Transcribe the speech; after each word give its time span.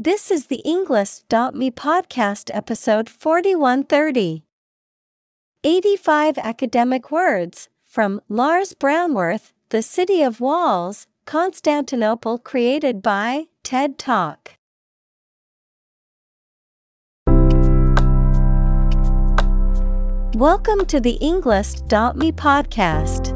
This 0.00 0.30
is 0.30 0.46
the 0.46 0.62
Englist.me 0.64 1.72
podcast 1.72 2.52
episode 2.54 3.08
4130. 3.08 4.44
85 5.64 6.38
academic 6.38 7.10
words 7.10 7.68
from 7.84 8.20
Lars 8.28 8.74
Brownworth, 8.74 9.52
The 9.70 9.82
City 9.82 10.22
of 10.22 10.40
Walls, 10.40 11.08
Constantinople 11.26 12.38
created 12.38 13.02
by 13.02 13.46
TED 13.64 13.98
Talk. 13.98 14.52
Welcome 20.36 20.86
to 20.86 21.00
the 21.00 21.18
Englist.me 21.20 22.30
podcast. 22.30 23.34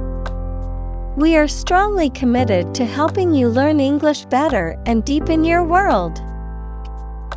We 1.16 1.34
are 1.34 1.48
strongly 1.48 2.08
committed 2.10 2.72
to 2.76 2.84
helping 2.84 3.34
you 3.34 3.48
learn 3.48 3.80
English 3.80 4.26
better 4.26 4.80
and 4.86 5.04
deepen 5.04 5.42
your 5.42 5.64
world. 5.64 6.22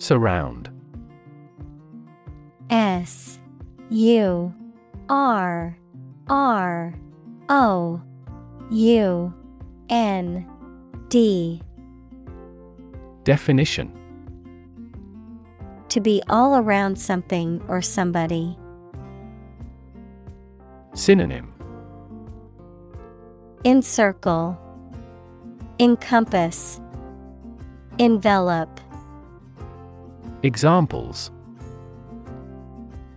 Surround. 0.00 0.70
S 2.70 3.38
U 3.90 4.54
R 5.10 5.76
R 6.26 6.94
O 7.50 8.00
U 8.70 9.34
N 9.90 10.46
D 11.10 11.60
Definition 13.24 13.92
To 15.90 16.00
be 16.00 16.22
all 16.30 16.56
around 16.56 16.98
something 16.98 17.62
or 17.68 17.82
somebody. 17.82 18.56
Synonym 20.94 21.52
Encircle, 23.64 24.56
Encompass, 25.78 26.80
Envelop. 27.98 28.80
Examples 30.42 31.30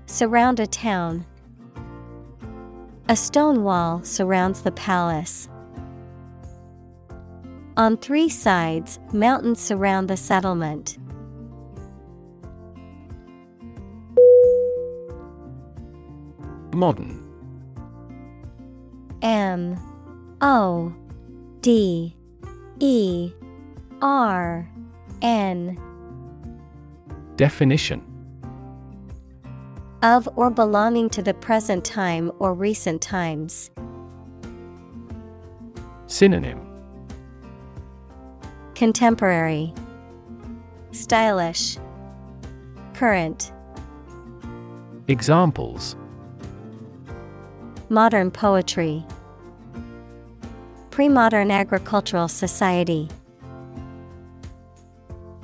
Surround 0.08 0.60
a 0.60 0.68
town. 0.68 1.26
A 3.08 3.16
stone 3.16 3.64
wall 3.64 4.04
surrounds 4.04 4.62
the 4.62 4.74
palace. 4.74 5.48
On 7.78 7.96
three 7.96 8.28
sides, 8.28 9.00
mountains 9.14 9.62
surround 9.62 10.10
the 10.10 10.18
settlement. 10.18 10.98
Modern 16.74 17.24
M 19.22 19.78
O 20.42 20.94
D 21.62 22.18
E 22.80 23.32
R 24.02 24.70
N 25.22 25.80
Definition 27.36 28.14
of 30.04 30.28
or 30.36 30.50
belonging 30.50 31.10
to 31.10 31.22
the 31.24 31.34
present 31.34 31.84
time 31.84 32.32
or 32.40 32.54
recent 32.54 33.02
times. 33.02 33.72
Synonym 36.08 36.60
Contemporary, 38.76 39.74
Stylish, 40.92 41.78
Current. 42.94 43.52
Examples 45.08 45.96
Modern 47.90 48.30
poetry. 48.30 49.06
Pre-modern 50.92 51.50
agricultural 51.50 52.28
society. 52.28 53.10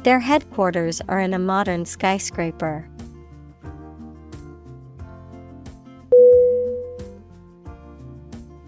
Their 0.03 0.19
headquarters 0.19 1.01
are 1.09 1.19
in 1.19 1.33
a 1.33 1.39
modern 1.39 1.85
skyscraper. 1.85 2.89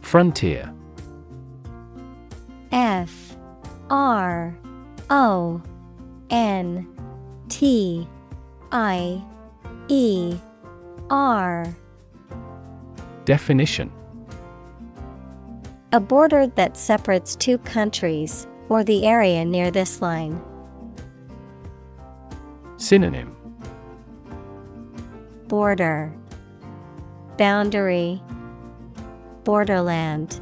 Frontier 0.01 0.73
F 2.73 3.37
R 3.89 4.57
O 5.09 5.61
N 6.29 6.85
T 7.47 8.05
I 8.73 9.23
E 9.87 10.37
R 11.09 11.65
Definition 13.23 13.89
A 15.93 15.99
border 16.01 16.47
that 16.47 16.75
separates 16.75 17.37
two 17.37 17.57
countries, 17.59 18.47
or 18.67 18.83
the 18.83 19.05
area 19.05 19.45
near 19.45 19.71
this 19.71 20.01
line. 20.01 20.41
Synonym 22.81 23.35
Border 25.47 26.11
Boundary 27.37 28.19
Borderland 29.43 30.41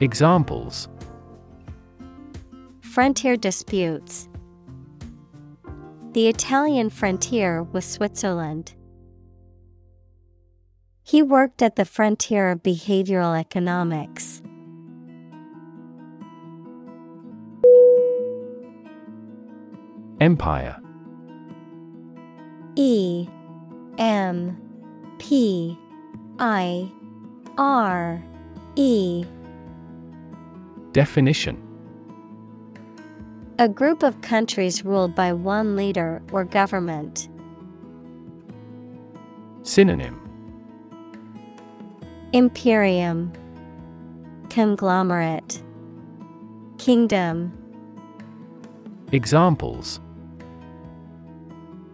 Examples 0.00 0.88
Frontier 2.82 3.34
disputes. 3.38 4.28
The 6.12 6.28
Italian 6.28 6.90
frontier 6.90 7.62
with 7.62 7.82
Switzerland. 7.82 8.74
He 11.02 11.22
worked 11.22 11.62
at 11.62 11.76
the 11.76 11.86
frontier 11.86 12.50
of 12.50 12.62
behavioral 12.62 13.40
economics. 13.40 14.42
Empire. 20.20 20.80
E 22.76 23.28
M 23.98 24.56
P 25.18 25.78
I 26.38 26.90
R 27.58 28.22
E. 28.76 29.24
Definition. 30.92 31.60
A 33.58 33.68
group 33.68 34.02
of 34.02 34.20
countries 34.20 34.84
ruled 34.84 35.14
by 35.14 35.32
one 35.32 35.76
leader 35.76 36.22
or 36.32 36.44
government. 36.44 37.28
Synonym. 39.62 40.20
Imperium. 42.32 43.32
Conglomerate. 44.50 45.62
Kingdom. 46.78 47.52
Examples 49.12 50.00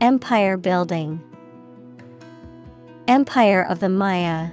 Empire 0.01 0.57
building. 0.57 1.23
Empire 3.07 3.63
of 3.63 3.81
the 3.81 3.89
Maya. 3.91 4.49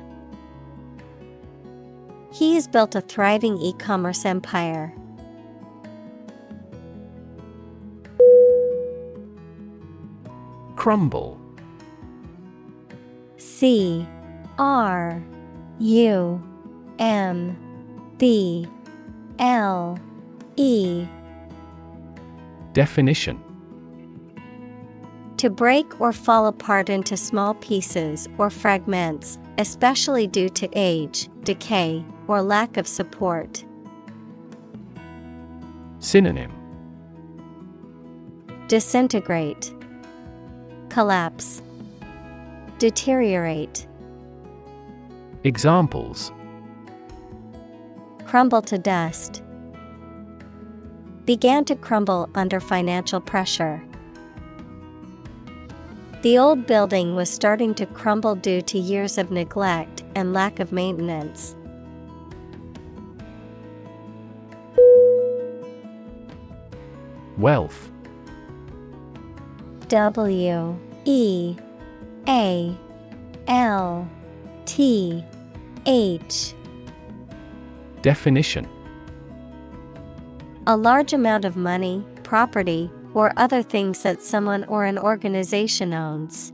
He 2.33 2.55
has 2.55 2.67
built 2.67 2.95
a 2.95 3.01
thriving 3.01 3.57
e-commerce 3.61 4.25
empire. 4.25 4.93
Crumble. 10.75 11.39
C 13.37 14.05
R 14.59 15.23
U 15.79 16.43
M 16.99 18.15
B 18.17 18.67
L 19.39 19.97
E. 20.57 21.07
Definition 22.73 23.46
To 25.37 25.51
break 25.51 26.01
or 26.01 26.11
fall 26.13 26.47
apart 26.47 26.89
into 26.89 27.15
small 27.15 27.53
pieces 27.55 28.27
or 28.39 28.49
fragments, 28.49 29.37
especially 29.59 30.25
due 30.25 30.49
to 30.49 30.67
age, 30.73 31.29
decay, 31.43 32.03
or 32.27 32.41
lack 32.41 32.75
of 32.77 32.87
support. 32.87 33.63
Synonym 35.99 36.51
Disintegrate, 38.67 39.71
Collapse, 40.89 41.61
Deteriorate. 42.79 43.87
Examples 45.43 46.31
Crumble 48.25 48.63
to 48.63 48.77
dust. 48.79 49.43
Began 51.25 51.63
to 51.65 51.75
crumble 51.75 52.27
under 52.33 52.59
financial 52.59 53.21
pressure. 53.21 53.86
The 56.27 56.37
old 56.37 56.67
building 56.67 57.15
was 57.15 57.29
starting 57.29 57.73
to 57.75 57.85
crumble 57.85 58.35
due 58.35 58.61
to 58.63 58.77
years 58.77 59.17
of 59.17 59.31
neglect 59.31 60.03
and 60.13 60.33
lack 60.33 60.59
of 60.59 60.73
maintenance. 60.73 61.55
Wealth. 67.37 67.89
W 69.87 70.77
E 71.05 71.55
A 72.27 72.77
L 73.47 74.09
T 74.65 75.23
H. 75.85 76.53
Definition. 78.01 78.67
A 80.67 80.75
large 80.75 81.13
amount 81.13 81.45
of 81.45 81.55
money, 81.55 82.05
property, 82.23 82.91
or 83.17 83.33
other 83.35 83.63
things 83.63 84.03
that 84.03 84.21
someone 84.21 84.63
or 84.65 84.85
an 84.85 84.99
organization 84.99 85.91
owns. 85.91 86.53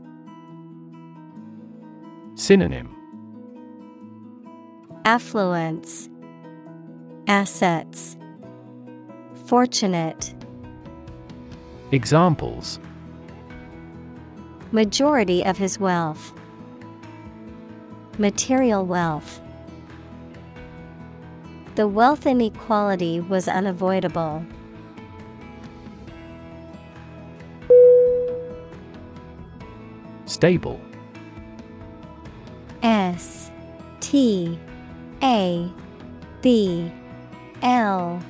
Synonym 2.36 2.88
Affluence, 5.04 6.08
Assets, 7.28 8.16
Fortunate. 9.44 10.34
Examples 11.92 12.80
Majority 14.72 15.44
of 15.44 15.58
his 15.58 15.78
wealth. 15.78 16.32
Material 18.16 18.86
wealth. 18.86 19.38
The 21.74 21.86
wealth 21.86 22.24
inequality 22.24 23.20
was 23.20 23.48
unavoidable. 23.48 24.46
Stable. 30.34 30.80
S 32.82 33.52
T 34.00 34.58
A 35.22 35.70
B 36.42 36.90
L 37.62 38.20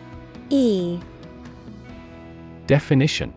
E. 0.51 1.01
Definition. 2.67 3.33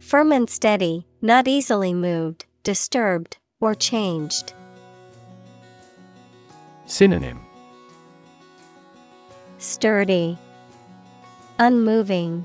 Firm 0.00 0.32
and 0.32 0.50
steady, 0.50 1.06
not 1.22 1.46
easily 1.46 1.94
moved, 1.94 2.44
disturbed, 2.64 3.38
or 3.60 3.76
changed. 3.76 4.52
Synonym. 6.86 7.40
Sturdy, 9.58 10.36
Unmoving, 11.60 12.44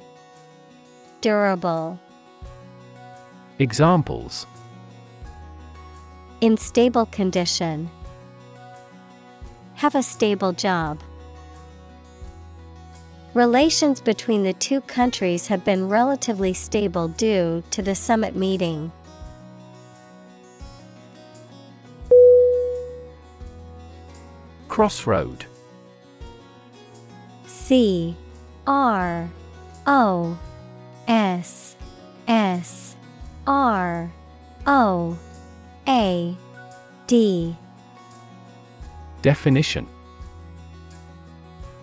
Durable. 1.22 2.00
Examples 3.62 4.48
In 6.40 6.56
stable 6.56 7.06
condition. 7.08 7.90
Have 9.74 9.96
a 9.96 10.02
stable 10.02 10.54
job. 10.54 11.02
Relations 13.34 14.00
between 14.00 14.44
the 14.44 14.54
two 14.54 14.80
countries 14.80 15.48
have 15.48 15.66
been 15.66 15.90
relatively 15.90 16.54
stable 16.54 17.10
due 17.10 17.62
to 17.72 17.82
the 17.82 17.96
summit 17.96 18.34
meeting. 18.34 18.94
Crossroad 24.70 25.46
C 27.46 28.16
R 28.66 29.30
O 29.86 30.40
S 31.10 31.76
S 32.26 32.89
R 33.50 34.12
O 34.68 35.18
A 35.88 36.38
D. 37.08 37.56
Definition. 39.24 39.88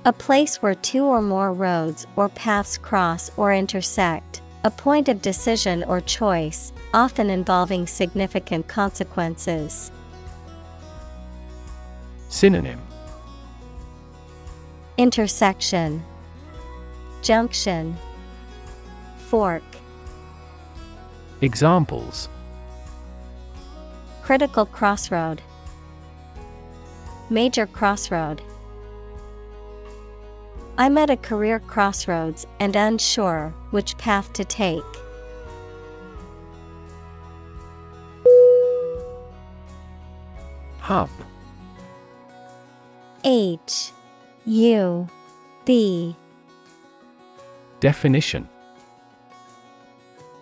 A 0.05 0.13
place 0.13 0.63
where 0.63 0.77
two 0.77 1.05
or 1.05 1.21
more 1.21 1.53
roads 1.53 2.07
or 2.15 2.29
paths 2.29 2.79
cross 2.79 3.33
or 3.37 3.53
intersect, 3.53 4.43
a 4.63 4.71
point 4.71 5.09
of 5.09 5.21
decision 5.21 5.83
or 5.83 6.01
choice, 6.01 6.73
often 6.95 7.31
involving 7.31 7.89
significant 7.89 8.69
consequences. 8.69 9.91
Synonym. 12.29 12.81
Intersection, 14.99 16.05
Junction, 17.23 17.97
Fork. 19.17 19.65
Examples 21.47 22.29
Critical 24.23 24.67
crossroad. 24.67 25.41
Major 27.31 27.69
crossroad. 27.69 28.43
I'm 30.77 30.99
at 30.99 31.09
a 31.09 31.17
career 31.17 31.61
crossroads 31.61 32.49
and 32.59 32.75
unsure 32.75 33.55
which 33.71 33.97
path 33.97 34.33
to 34.33 34.45
take. 34.45 34.83
Hub 40.81 41.11
H 43.23 43.93
U 44.47 45.07
B 45.65 46.17
Definition 47.79 48.49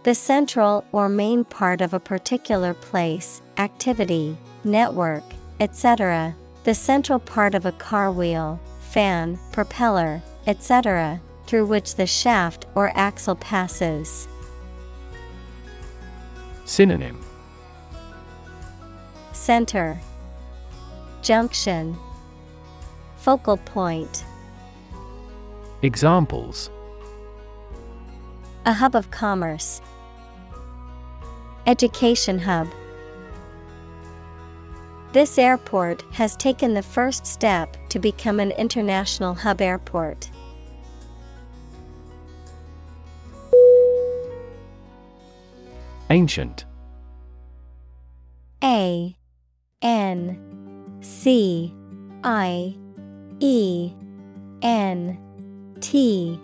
The 0.05 0.15
central 0.15 0.85
or 0.93 1.09
main 1.09 1.45
part 1.47 1.81
of 1.81 1.95
a 1.95 1.99
particular 1.99 2.75
place, 2.75 3.41
activity, 3.57 4.37
network, 4.63 5.25
etc. 5.61 6.37
The 6.65 6.75
central 6.75 7.19
part 7.19 7.55
of 7.55 7.65
a 7.65 7.73
car 7.73 8.13
wheel, 8.13 8.61
fan, 8.81 9.39
propeller, 9.51 10.21
etc., 10.47 11.23
through 11.47 11.65
which 11.65 11.95
the 11.95 12.07
shaft 12.07 12.67
or 12.75 12.93
axle 12.95 13.37
passes. 13.37 14.29
Synonym 16.67 17.25
Center 19.33 19.99
Junction 21.23 21.97
Focal 23.17 23.57
point 23.57 24.27
Examples 25.81 26.69
A 28.67 28.75
hub 28.75 28.95
of 28.95 29.11
commerce. 29.11 29.81
Education 31.67 32.39
hub. 32.39 32.69
This 35.13 35.39
airport 35.39 36.03
has 36.13 36.37
taken 36.37 36.75
the 36.75 36.83
first 36.83 37.27
step 37.27 37.77
to 37.89 37.99
become 37.99 38.39
an 38.39 38.51
international 38.53 39.33
hub 39.33 39.63
airport. 39.63 40.31
Ancient 46.11 46.67
A 48.63 49.17
N 49.81 50.99
C 51.01 51.73
I 52.23 52.77
E 53.41 53.93
N 54.61 55.19
T 55.81 56.39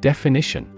Definition 0.00 0.77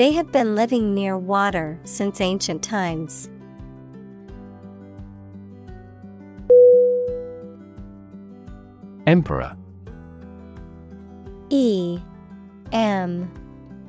They 0.00 0.12
have 0.12 0.32
been 0.32 0.54
living 0.54 0.94
near 0.94 1.18
water 1.18 1.78
since 1.84 2.22
ancient 2.22 2.62
times. 2.62 3.28
Emperor 9.06 9.54
E 11.50 11.98
M 12.72 13.30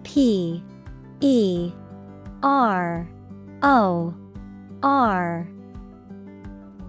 P 0.03 0.61
E 1.21 1.71
R 2.43 3.09
O 3.63 4.13
R 4.83 5.47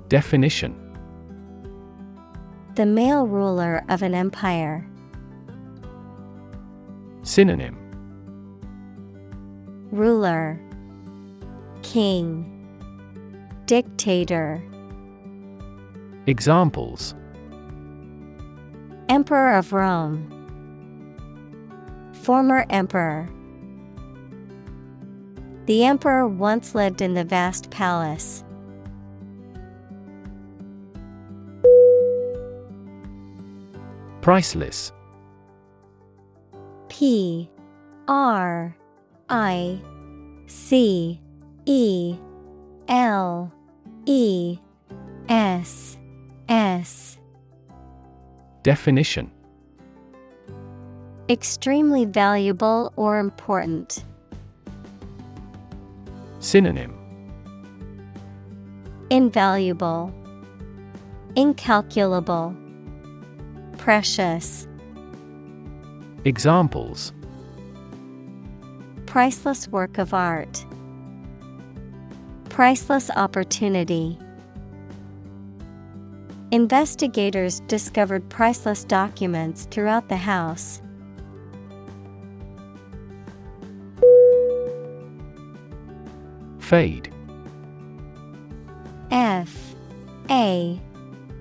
Definition 0.09 0.75
The 2.75 2.87
male 2.87 3.29
ruler 3.29 3.85
of 3.89 4.03
an 4.03 4.17
empire. 4.17 4.85
Synonym 7.23 7.82
Ruler 9.93 10.59
King 11.83 12.49
Dictator. 13.67 14.63
Examples. 16.27 17.15
Emperor 19.11 19.55
of 19.55 19.75
Rome. 19.75 20.31
Former 22.23 22.65
Emperor. 22.71 23.29
The 25.67 25.85
emperor 25.85 26.27
once 26.27 26.75
lived 26.75 27.03
in 27.03 27.13
the 27.13 27.25
vast 27.25 27.71
palace. 27.71 28.45
Priceless. 34.23 34.91
P 36.89 37.51
R 38.09 38.75
I 39.33 39.81
C 40.47 41.19
E 41.65 42.15
L 42.87 43.51
E 44.05 44.59
S 45.27 45.97
S. 46.51 47.19
Definition. 48.63 49.31
Extremely 51.31 52.05
valuable 52.05 52.93
or 52.97 53.19
important. 53.19 54.05
Synonym. 56.41 56.95
Invaluable, 59.09 60.13
Incalculable, 61.37 62.55
Precious, 63.79 64.69
Examples 66.27 67.15
Priceless 69.13 69.69
work 69.69 69.99
of 69.99 70.15
art, 70.15 70.65
Priceless 72.49 73.11
opportunity. 73.11 74.19
Investigators 76.51 77.61
discovered 77.69 78.27
priceless 78.31 78.85
documents 78.85 79.69
throughout 79.71 80.09
the 80.09 80.17
house. 80.17 80.81
Fade. 86.59 87.13
F. 89.11 89.75
A. 90.31 90.81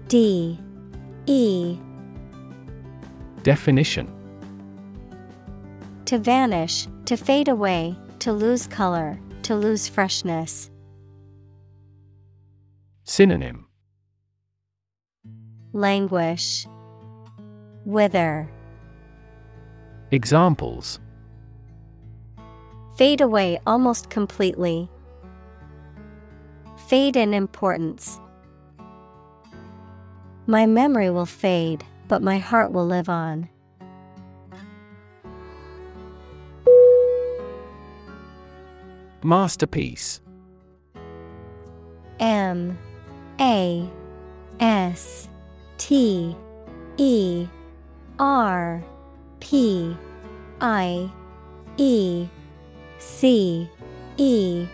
D. 0.10 0.60
E. 1.26 1.78
Definition 3.44 4.21
To 6.12 6.20
vanish, 6.20 6.90
to 7.06 7.16
fade 7.16 7.48
away, 7.48 7.96
to 8.20 8.34
lose 8.34 8.68
color, 8.68 9.18
to 9.44 9.56
lose 9.56 9.88
freshness. 9.88 10.70
Synonym 13.06 13.66
Languish, 15.72 16.68
Wither, 17.86 18.52
Examples 20.12 21.00
Fade 22.98 23.22
away 23.22 23.62
almost 23.66 24.10
completely. 24.10 24.90
Fade 26.90 27.16
in 27.16 27.34
importance. 27.34 28.20
My 30.46 30.66
memory 30.66 31.10
will 31.10 31.26
fade, 31.26 31.86
but 32.10 32.22
my 32.22 32.38
heart 32.38 32.74
will 32.74 32.86
live 32.86 33.08
on. 33.08 33.48
Masterpiece. 39.24 40.20
M 42.20 42.78
A 43.40 43.90
S 44.60 45.30
T 45.78 46.36
E 46.98 47.48
R 48.20 48.84
P 49.40 49.96
I 50.60 51.12
E 51.78 52.28
C 52.98 53.70
E. 54.18 54.68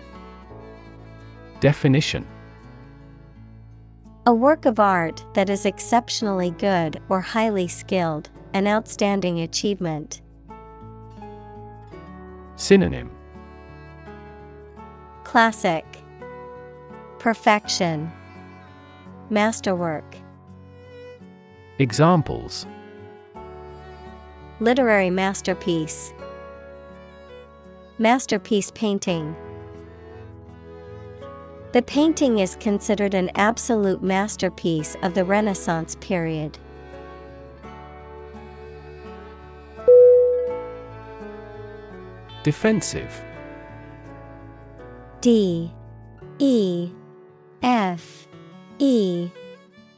Definition. 1.59 2.25
A 4.25 4.33
work 4.33 4.65
of 4.65 4.79
art 4.79 5.25
that 5.33 5.49
is 5.49 5.65
exceptionally 5.65 6.51
good 6.51 7.01
or 7.07 7.21
highly 7.21 7.67
skilled, 7.67 8.29
an 8.53 8.67
outstanding 8.67 9.39
achievement. 9.39 10.21
Synonym 12.57 13.16
Classic. 15.27 15.85
Perfection. 17.19 18.09
Masterwork. 19.29 20.15
Examples. 21.79 22.65
Literary 24.61 25.09
masterpiece. 25.09 26.13
Masterpiece 27.97 28.71
painting. 28.71 29.35
The 31.73 31.81
painting 31.81 32.39
is 32.39 32.55
considered 32.61 33.13
an 33.13 33.29
absolute 33.35 34.01
masterpiece 34.01 34.95
of 35.03 35.13
the 35.13 35.25
Renaissance 35.25 35.97
period. 35.99 36.57
Defensive 42.43 43.26
D 45.21 45.71
E 46.39 46.89
F 47.63 48.27
E 48.79 49.29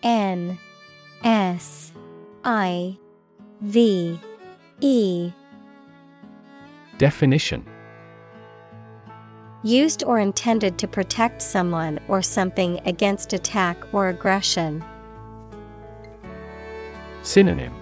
N 0.01 0.57
S 1.23 1.91
I 2.43 2.97
V 3.61 4.19
E. 4.81 5.31
Definition. 6.97 7.65
Used 9.63 10.03
or 10.05 10.19
intended 10.19 10.77
to 10.77 10.87
protect 10.87 11.41
someone 11.41 11.99
or 12.07 12.21
something 12.21 12.79
against 12.85 13.33
attack 13.33 13.77
or 13.93 14.07
aggression. 14.07 14.83
Synonym. 17.23 17.73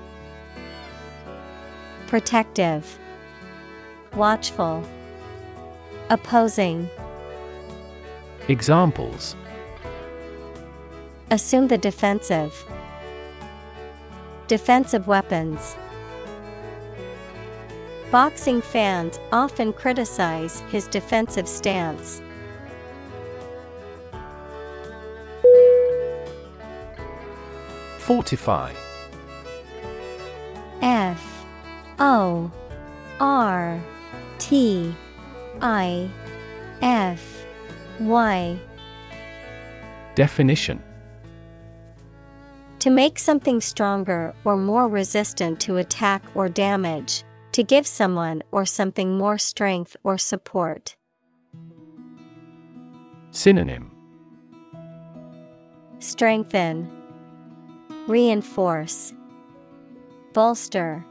Protective, 2.08 2.98
Watchful, 4.16 4.84
Opposing. 6.10 6.90
Examples. 8.50 9.36
Assume 11.30 11.68
the 11.68 11.78
defensive. 11.78 12.66
Defensive 14.48 15.06
weapons. 15.06 15.76
Boxing 18.10 18.62
fans 18.62 19.20
often 19.34 19.74
criticize 19.74 20.62
his 20.72 20.88
defensive 20.88 21.46
stance. 21.46 22.22
Fortify. 27.98 28.72
F. 30.82 31.46
O. 32.00 32.50
R. 33.20 33.82
T. 34.40 34.96
I. 35.60 36.10
F 36.82 37.37
Y 38.00 38.60
Definition. 40.16 40.82
To 42.80 42.90
make 42.90 43.20
something 43.20 43.62
stronger 43.62 44.34
or 44.44 44.58
more 44.58 44.88
resistant 44.88 45.60
to 45.62 45.78
attack 45.78 46.24
or 46.34 46.50
damage, 46.50 47.24
to 47.52 47.64
give 47.64 47.86
someone 47.86 48.42
or 48.52 48.66
something 48.66 49.18
more 49.18 49.38
strength 49.38 49.96
or 50.04 50.18
support. 50.18 50.96
Synonym. 53.32 53.92
Strengthen, 56.00 56.90
Reinforce, 58.08 59.14
Bolster, 60.34 61.06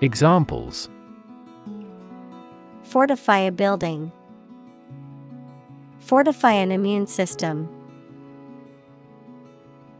Examples. 0.00 0.88
Fortify 2.82 3.38
a 3.38 3.52
building, 3.52 4.10
Fortify 6.02 6.52
an 6.52 6.72
immune 6.72 7.06
system. 7.06 7.68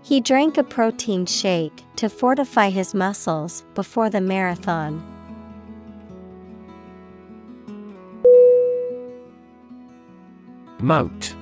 He 0.03 0.21
drank 0.21 0.59
a 0.59 0.65
protein 0.65 1.27
shake 1.27 1.85
to 1.97 2.09
fortify 2.09 2.71
his 2.71 2.93
muscles 2.93 3.65
before 3.75 4.11
the 4.11 4.21
marathon. 4.21 5.01
Moat. 10.81 11.35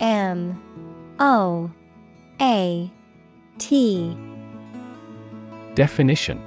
M 0.00 0.62
O 1.18 1.70
A 2.40 2.92
T 3.56 4.16
Definition 5.74 6.38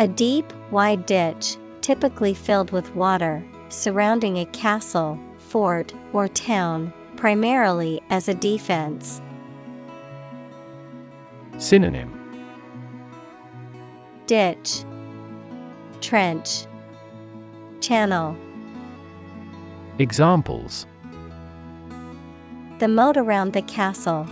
A 0.00 0.08
deep, 0.08 0.52
wide 0.72 1.06
ditch, 1.06 1.56
typically 1.80 2.34
filled 2.34 2.72
with 2.72 2.92
water, 2.96 3.44
surrounding 3.68 4.38
a 4.38 4.46
castle, 4.46 5.18
fort, 5.38 5.92
or 6.12 6.28
town, 6.28 6.92
primarily 7.16 8.00
as 8.10 8.28
a 8.28 8.34
defense. 8.34 9.20
Synonym 11.58 12.12
Ditch, 14.26 14.84
Trench, 16.00 16.66
Channel. 17.80 18.36
Examples 19.98 20.86
The 22.78 22.88
moat 22.88 23.16
around 23.16 23.52
the 23.52 23.62
castle. 23.62 24.26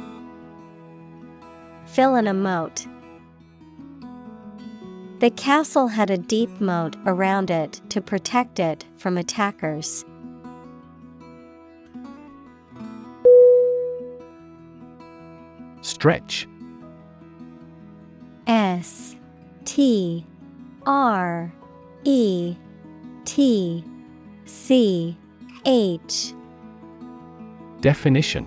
Fill 1.87 2.17
in 2.17 2.27
a 2.27 2.35
moat. 2.35 2.87
The 5.25 5.31
castle 5.31 5.89
had 5.89 6.11
a 6.11 6.19
deep 6.19 6.51
moat 6.61 6.97
around 7.07 7.51
it 7.51 7.81
to 7.89 8.03
protect 8.03 8.59
it 8.59 8.85
from 8.99 9.17
attackers. 9.17 10.05
Stretch. 15.81 16.47
S 18.47 19.17
T 19.65 20.27
R 20.85 21.51
E 22.05 22.55
T 23.25 23.83
C 24.45 25.17
H 25.65 26.35
Definition 27.81 28.47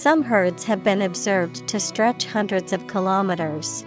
Some 0.00 0.22
herds 0.22 0.64
have 0.64 0.82
been 0.82 1.02
observed 1.02 1.68
to 1.68 1.78
stretch 1.78 2.24
hundreds 2.24 2.72
of 2.72 2.86
kilometers. 2.86 3.84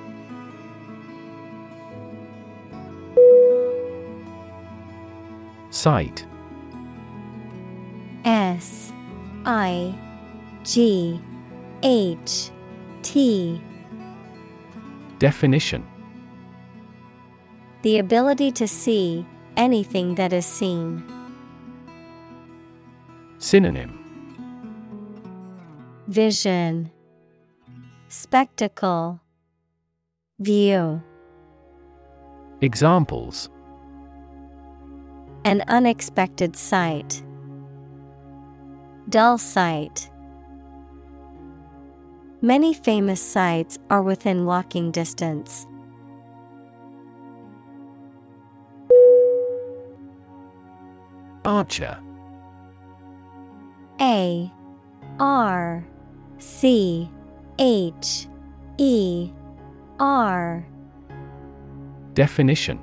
Sight. 5.71 6.23
S 8.25 8.93
I 9.45 9.95
G 10.63 11.19
H 11.81 12.51
T 13.01 13.59
Definition 15.17 15.83
The 17.81 17.97
ability 17.97 18.51
to 18.51 18.67
see 18.67 19.25
anything 19.57 20.13
that 20.13 20.31
is 20.31 20.45
seen. 20.45 21.03
Synonym 23.39 24.02
Vision 26.13 26.91
Spectacle 28.07 29.19
View 30.37 31.01
Examples 32.61 33.49
An 35.43 35.63
unexpected 35.67 36.55
sight. 36.55 37.23
Dull 39.09 39.39
sight. 39.39 40.11
Many 42.43 42.75
famous 42.75 43.19
sites 43.19 43.79
are 43.89 44.03
within 44.03 44.45
walking 44.45 44.91
distance. 44.91 45.65
Archer. 51.43 51.97
A 53.99 54.51
R 55.19 55.83
C 56.43 57.09
H 57.57 58.27
E 58.77 59.31
R. 59.97 60.67
Definition. 62.13 62.79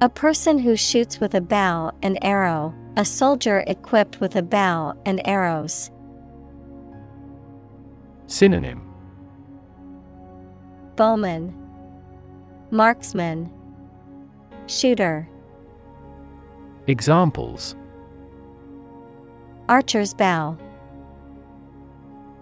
A 0.00 0.08
person 0.08 0.58
who 0.58 0.74
shoots 0.74 1.20
with 1.20 1.36
a 1.36 1.40
bow 1.40 1.92
and 2.02 2.18
arrow, 2.22 2.74
a 2.96 3.04
soldier 3.04 3.62
equipped 3.68 4.20
with 4.20 4.34
a 4.34 4.42
bow 4.42 4.94
and 5.06 5.24
arrows. 5.24 5.92
Synonym. 8.26 8.82
Bowman, 10.96 11.54
Marksman, 12.72 13.48
Shooter, 14.66 15.28
Examples. 16.88 17.76
Archer's 19.68 20.12
bow, 20.12 20.58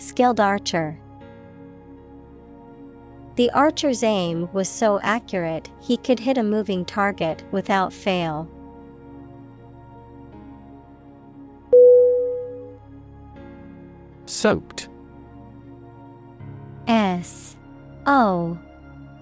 Skilled 0.00 0.40
archer. 0.40 0.98
The 3.36 3.50
archer's 3.50 4.02
aim 4.02 4.48
was 4.50 4.66
so 4.66 4.98
accurate 5.02 5.70
he 5.78 5.98
could 5.98 6.18
hit 6.18 6.38
a 6.38 6.42
moving 6.42 6.86
target 6.86 7.44
without 7.52 7.92
fail. 7.92 8.48
Soaked. 14.24 14.88
S 16.88 17.56
O 18.06 18.58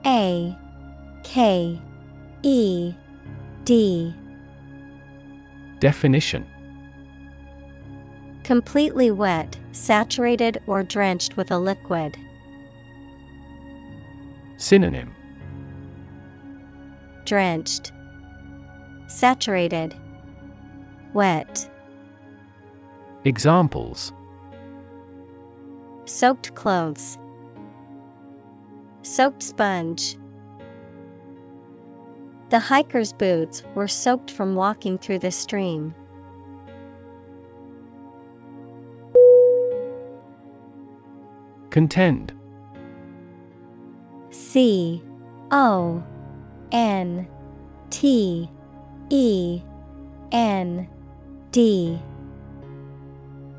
A 0.06 0.56
K 1.24 1.80
E 2.44 2.94
D 3.64 4.14
Definition 5.80 6.46
Completely 8.48 9.10
wet, 9.10 9.58
saturated 9.72 10.62
or 10.66 10.82
drenched 10.82 11.36
with 11.36 11.50
a 11.50 11.58
liquid. 11.58 12.16
Synonym 14.56 15.14
Drenched, 17.26 17.92
Saturated, 19.06 19.94
Wet. 21.12 21.70
Examples 23.26 24.14
Soaked 26.06 26.54
clothes, 26.54 27.18
Soaked 29.02 29.42
sponge. 29.42 30.16
The 32.48 32.60
hiker's 32.60 33.12
boots 33.12 33.62
were 33.74 33.88
soaked 33.88 34.30
from 34.30 34.54
walking 34.54 34.96
through 34.96 35.18
the 35.18 35.30
stream. 35.30 35.94
Contend. 41.70 42.32
C 44.30 45.02
O 45.50 46.02
N 46.72 47.28
T 47.90 48.50
E 49.10 49.62
N 50.32 50.88
D 51.50 51.98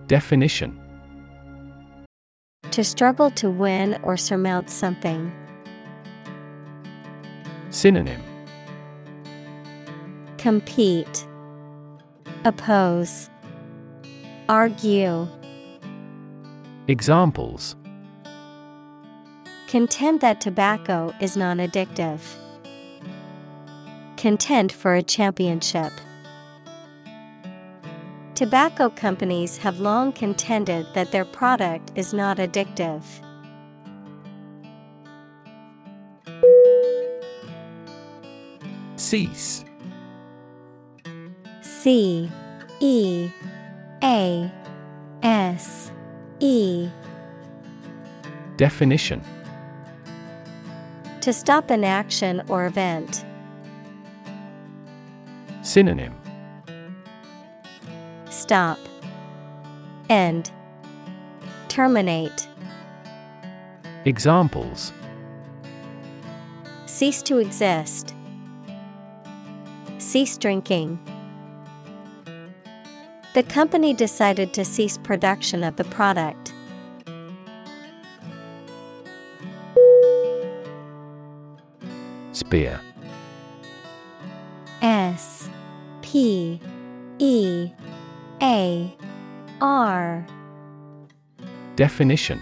Definition 0.08 0.80
To 2.72 2.84
struggle 2.84 3.32
to 3.32 3.50
win 3.50 4.00
or 4.04 4.17
surmount 4.17 4.69
something. 4.69 5.32
Synonym 7.69 8.22
Compete, 10.38 11.28
Oppose, 12.45 13.30
Argue. 14.48 15.28
Examples 16.88 17.76
Contend 19.69 20.19
that 20.21 20.41
tobacco 20.41 21.13
is 21.21 21.38
non 21.38 21.60
addictive. 21.60 22.21
Contend 24.17 24.71
for 24.71 24.95
a 24.95 25.03
championship. 25.03 25.91
Tobacco 28.34 28.89
companies 28.89 29.58
have 29.58 29.79
long 29.79 30.12
contended 30.12 30.88
that 30.95 31.12
their 31.12 31.23
product 31.23 31.91
is 31.93 32.15
not 32.15 32.38
addictive. 32.38 33.03
Cease. 38.95 39.65
C 41.62 42.27
E 42.79 43.29
A 44.03 44.51
S 45.21 45.91
E 46.39 46.89
Definition 48.58 49.21
To 51.30 51.34
stop 51.34 51.70
an 51.70 51.84
action 51.84 52.42
or 52.50 52.65
event. 52.65 53.24
Synonym 55.62 56.15
Stop. 58.32 58.80
End. 60.10 60.50
Terminate. 61.68 62.48
Examples 64.06 64.92
Cease 66.88 67.22
to 67.22 67.38
exist. 67.38 68.15
Cease 70.00 70.36
drinking. 70.36 70.98
The 73.36 73.44
company 73.44 73.94
decided 73.94 74.52
to 74.56 74.65
cease 74.65 74.98
production 74.98 75.63
of 75.63 75.76
the 75.76 75.84
product. 75.84 76.56
Spear. 82.50 82.82
S 84.82 85.48
P 86.02 86.60
E 87.20 87.70
A 88.42 88.98
R. 89.62 90.26
Definition. 91.76 92.42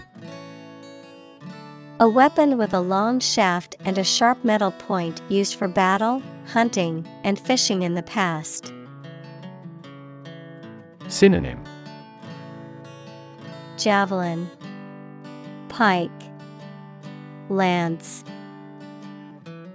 A 2.00 2.08
weapon 2.08 2.56
with 2.56 2.72
a 2.72 2.80
long 2.80 3.20
shaft 3.20 3.76
and 3.84 3.98
a 3.98 4.02
sharp 4.02 4.42
metal 4.42 4.70
point 4.70 5.20
used 5.28 5.56
for 5.56 5.68
battle, 5.68 6.22
hunting, 6.46 7.06
and 7.22 7.38
fishing 7.38 7.82
in 7.82 7.92
the 7.92 8.02
past. 8.02 8.72
Synonym. 11.08 11.62
Javelin, 13.76 14.48
Pike, 15.68 16.10
Lance, 17.50 18.24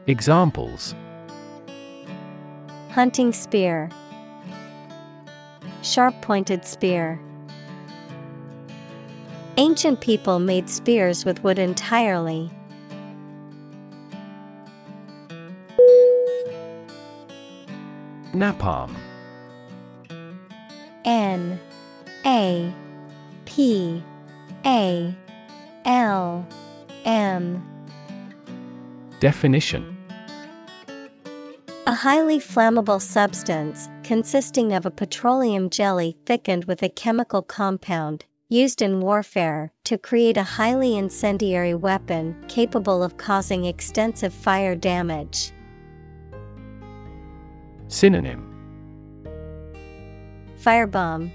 Examples. 0.06 0.96
Hunting 2.90 3.32
spear, 3.32 3.90
Sharp 5.82 6.22
pointed 6.22 6.66
spear. 6.66 7.22
Ancient 9.56 10.02
people 10.02 10.40
made 10.40 10.70
spears 10.70 11.24
with 11.24 11.42
wood 11.44 11.58
entirely. 11.58 12.52
Napalm. 18.34 18.96
N. 21.06 21.60
A. 22.26 22.74
P. 23.46 24.04
A. 24.66 25.16
L. 25.86 26.48
M. 27.06 27.64
Definition 29.22 29.93
A 31.86 31.94
highly 31.94 32.40
flammable 32.40 33.02
substance 33.02 33.90
consisting 34.04 34.72
of 34.72 34.86
a 34.86 34.92
petroleum 34.92 35.70
jelly 35.70 36.16
thickened 36.26 36.64
with 36.64 36.82
a 36.82 36.88
chemical 36.88 37.42
compound 37.42 38.24
used 38.48 38.82
in 38.82 39.02
warfare 39.02 39.74
to 39.84 39.98
create 39.98 40.38
a 40.38 40.44
highly 40.44 40.96
incendiary 40.96 41.74
weapon 41.74 42.42
capable 42.48 43.04
of 43.04 43.18
causing 43.18 43.66
extensive 43.66 44.34
fire 44.34 44.76
damage. 44.76 45.52
Synonym. 47.90 48.50
Firebomb, 50.62 51.32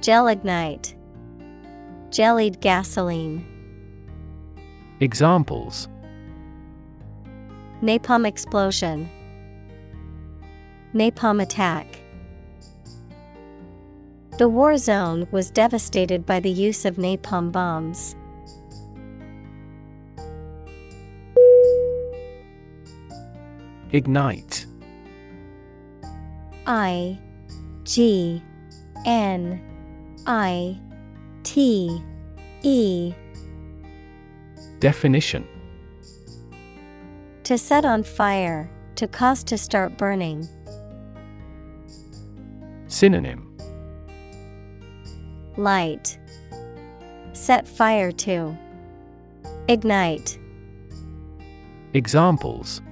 Gelignite, 0.00 0.94
Jellied 2.10 2.60
gasoline, 2.60 3.44
Examples. 5.00 5.88
Napalm 7.82 8.26
explosion, 8.26 9.10
Napalm 10.94 11.42
attack. 11.42 12.00
The 14.38 14.48
war 14.48 14.76
zone 14.76 15.26
was 15.32 15.50
devastated 15.50 16.24
by 16.24 16.38
the 16.38 16.50
use 16.50 16.84
of 16.84 16.96
napalm 16.96 17.50
bombs. 17.50 18.14
Ignite. 23.90 24.66
I 26.66 27.18
G 27.82 28.40
N 29.04 29.60
I 30.26 30.78
T 31.42 32.00
E 32.62 33.14
Definition 34.78 35.46
To 37.42 37.58
set 37.58 37.84
on 37.84 38.04
fire, 38.04 38.70
to 38.94 39.08
cause 39.08 39.42
to 39.44 39.58
start 39.58 39.98
burning. 39.98 40.48
Synonym 42.94 43.50
Light. 45.56 46.16
Set 47.32 47.66
fire 47.66 48.12
to. 48.12 48.56
Ignite. 49.66 50.38
Examples 51.92 52.82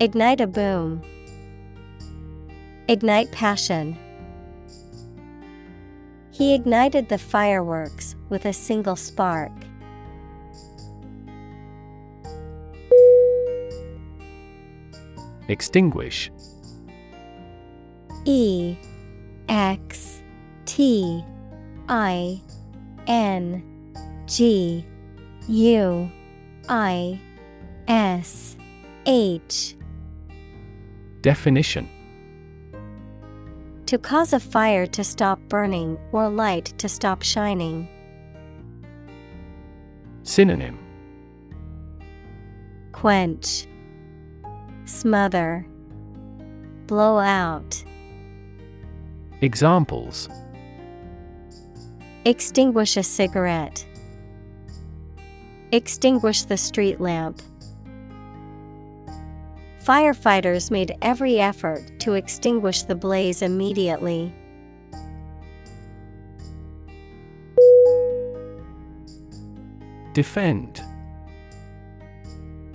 Ignite 0.00 0.40
a 0.40 0.48
boom. 0.48 1.00
Ignite 2.88 3.30
passion. 3.30 3.96
He 6.32 6.54
ignited 6.54 7.08
the 7.08 7.18
fireworks 7.18 8.16
with 8.30 8.46
a 8.46 8.52
single 8.52 8.96
spark. 8.96 9.52
Extinguish. 15.46 16.32
E 18.28 18.76
X 19.48 20.22
T 20.66 21.24
I 21.88 22.38
N 23.06 23.94
G 24.26 24.84
U 25.48 26.10
I 26.68 27.18
S 27.88 28.58
H. 29.06 29.76
Definition. 31.22 31.88
To 33.86 33.96
cause 33.96 34.34
a 34.34 34.40
fire 34.40 34.86
to 34.88 35.02
stop 35.02 35.40
burning 35.48 35.98
or 36.12 36.28
light 36.28 36.74
to 36.76 36.86
stop 36.86 37.22
shining. 37.22 37.88
Synonym. 40.22 40.78
Quench, 42.92 43.66
Smother, 44.84 45.66
Blow 46.86 47.18
out. 47.18 47.84
Examples 49.40 50.28
Extinguish 52.24 52.96
a 52.96 53.04
cigarette. 53.04 53.86
Extinguish 55.70 56.42
the 56.42 56.56
street 56.56 57.00
lamp. 57.00 57.40
Firefighters 59.84 60.72
made 60.72 60.96
every 61.02 61.38
effort 61.38 62.00
to 62.00 62.14
extinguish 62.14 62.82
the 62.82 62.96
blaze 62.96 63.40
immediately. 63.40 64.34
Defend. 70.14 70.82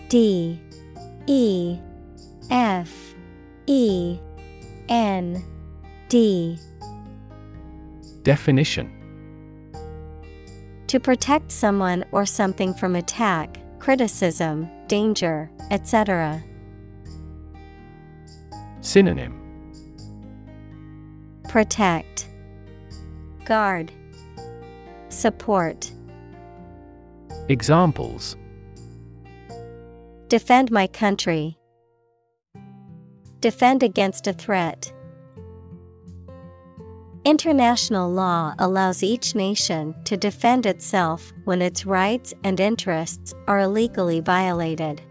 D 0.08 0.62
E 1.28 1.78
F 2.50 3.16
E 3.68 4.18
N 4.88 5.44
D 6.14 6.60
Definition 8.22 8.88
To 10.86 11.00
protect 11.00 11.52
someone 11.52 12.06
or 12.12 12.24
something 12.24 12.76
from 12.76 12.96
attack, 12.96 13.58
criticism, 13.80 14.70
danger, 14.86 15.50
etc. 15.72 16.44
Synonym 18.82 19.34
Protect, 21.50 22.30
Guard, 23.46 23.92
Support. 25.10 25.92
Examples 27.50 28.38
Defend 30.28 30.70
my 30.70 30.86
country. 30.86 31.58
Defend 33.40 33.82
against 33.82 34.28
a 34.28 34.34
threat. 34.34 34.94
International 37.26 38.12
law 38.12 38.54
allows 38.60 39.02
each 39.02 39.34
nation 39.34 39.96
to 40.04 40.18
defend 40.18 40.66
itself 40.66 41.32
when 41.46 41.62
its 41.62 41.86
rights 41.86 42.34
and 42.44 42.60
interests 42.60 43.34
are 43.48 43.62
illegally 43.62 44.20
violated. 44.20 45.02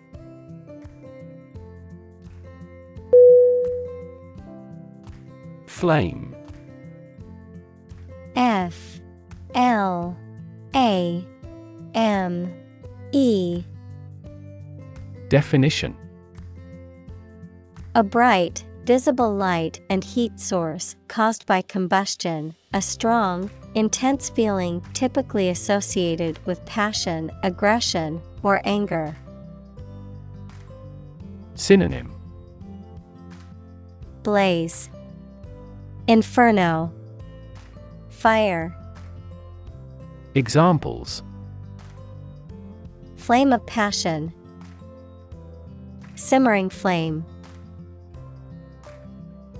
Flame. 5.66 6.36
F. 8.36 9.00
L. 9.54 10.14
A. 10.74 11.26
M. 11.94 12.54
E. 13.12 13.64
Definition. 15.28 15.96
A 17.94 18.02
bright, 18.02 18.64
visible 18.84 19.34
light 19.34 19.80
and 19.90 20.02
heat 20.02 20.38
source 20.40 20.96
caused 21.08 21.46
by 21.46 21.62
combustion, 21.62 22.54
a 22.74 22.82
strong, 22.82 23.50
intense 23.74 24.28
feeling 24.28 24.84
typically 24.92 25.48
associated 25.50 26.38
with 26.46 26.64
passion, 26.66 27.30
aggression, 27.42 28.20
or 28.42 28.60
anger. 28.64 29.16
Synonym. 31.54 32.12
Blaze, 34.22 34.88
Inferno, 36.06 36.92
Fire, 38.08 38.76
Examples. 40.34 41.22
Flame 43.16 43.52
of 43.52 43.64
passion, 43.66 44.32
Simmering 46.14 46.70
flame. 46.70 47.24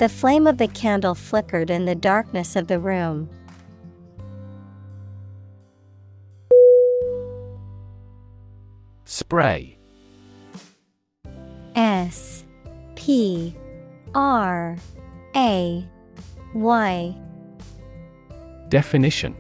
The 0.03 0.09
flame 0.09 0.49
of 0.49 0.59
the 0.59 0.67
candle 0.67 1.15
flickered 1.15 1.71
in 1.71 1.85
the 1.85 1.95
darkness 1.95 2.57
of 2.57 2.67
the 2.67 2.81
room. 2.81 3.31
Spray 9.05 9.79
S 11.77 12.45
P 12.97 13.55
R 14.13 14.77
A 15.37 15.89
Y 16.53 17.17
Definition 18.71 19.37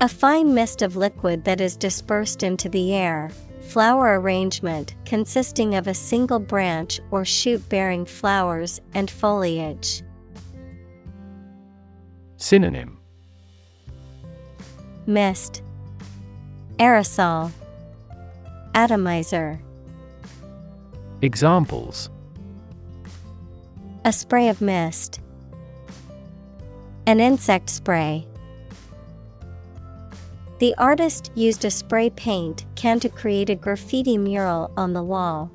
A 0.00 0.08
fine 0.08 0.52
mist 0.52 0.82
of 0.82 0.96
liquid 0.96 1.44
that 1.44 1.60
is 1.60 1.76
dispersed 1.76 2.42
into 2.42 2.68
the 2.68 2.94
air. 2.94 3.30
Flower 3.66 4.20
arrangement 4.20 4.94
consisting 5.04 5.74
of 5.74 5.86
a 5.86 5.92
single 5.92 6.38
branch 6.38 7.00
or 7.10 7.24
shoot 7.24 7.68
bearing 7.68 8.06
flowers 8.06 8.80
and 8.94 9.10
foliage. 9.10 10.02
Synonym 12.36 12.98
Mist, 15.06 15.62
Aerosol, 16.78 17.50
Atomizer. 18.74 19.60
Examples 21.22 22.08
A 24.04 24.12
spray 24.12 24.48
of 24.48 24.60
mist. 24.60 25.20
An 27.06 27.20
insect 27.20 27.68
spray. 27.70 28.26
The 30.58 30.74
artist 30.78 31.30
used 31.34 31.64
a 31.66 31.70
spray 31.70 32.08
paint 32.10 32.64
can 32.76 32.98
to 33.00 33.10
create 33.10 33.50
a 33.50 33.54
graffiti 33.54 34.16
mural 34.16 34.72
on 34.76 34.94
the 34.94 35.02
wall. 35.02 35.50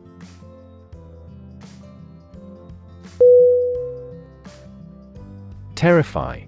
Terrify 5.74 6.44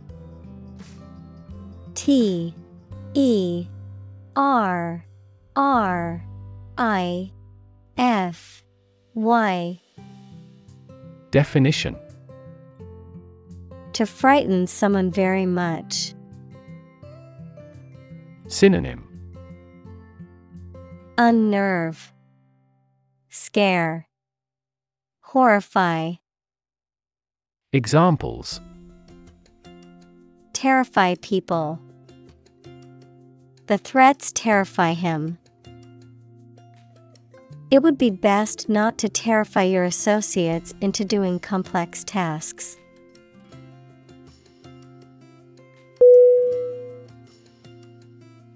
T 1.95 2.53
E 3.15 3.67
R 4.35 5.03
R 5.55 6.25
I 6.77 7.31
F 7.97 8.63
Y 9.15 9.81
Definition 11.31 11.95
To 13.93 14.05
frighten 14.05 14.67
someone 14.67 15.09
very 15.09 15.47
much. 15.47 16.12
Synonym 18.53 19.03
Unnerve, 21.17 22.11
Scare, 23.29 24.07
Horrify, 25.21 26.13
Examples 27.71 28.61
Terrify 30.53 31.15
people. 31.23 31.79
The 33.65 33.79
threats 33.79 34.31
terrify 34.31 34.93
him. 34.93 35.39
It 37.71 37.81
would 37.81 37.97
be 37.97 38.11
best 38.11 38.69
not 38.69 38.99
to 38.99 39.09
terrify 39.09 39.63
your 39.63 39.83
associates 39.83 40.75
into 40.79 41.03
doing 41.03 41.39
complex 41.39 42.03
tasks. 42.03 42.77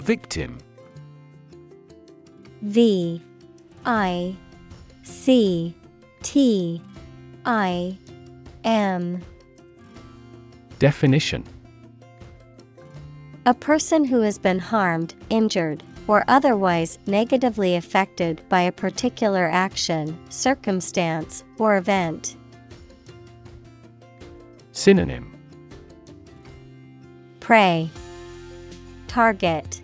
Victim. 0.08 0.58
V 2.62 3.22
I 3.86 4.38
C 5.04 5.76
T 6.24 6.82
I 7.46 7.98
M. 8.64 9.22
Definition. 10.80 11.44
A 13.46 13.54
person 13.54 14.06
who 14.06 14.22
has 14.22 14.38
been 14.38 14.60
harmed, 14.60 15.14
injured, 15.30 15.84
or 16.08 16.24
otherwise 16.30 17.00
negatively 17.06 17.76
affected 17.76 18.42
by 18.48 18.62
a 18.62 18.72
particular 18.72 19.50
action, 19.50 20.18
circumstance, 20.30 21.44
or 21.60 21.76
event. 21.76 22.38
Synonym. 24.72 25.38
Prey, 27.42 27.90
Target, 29.10 29.82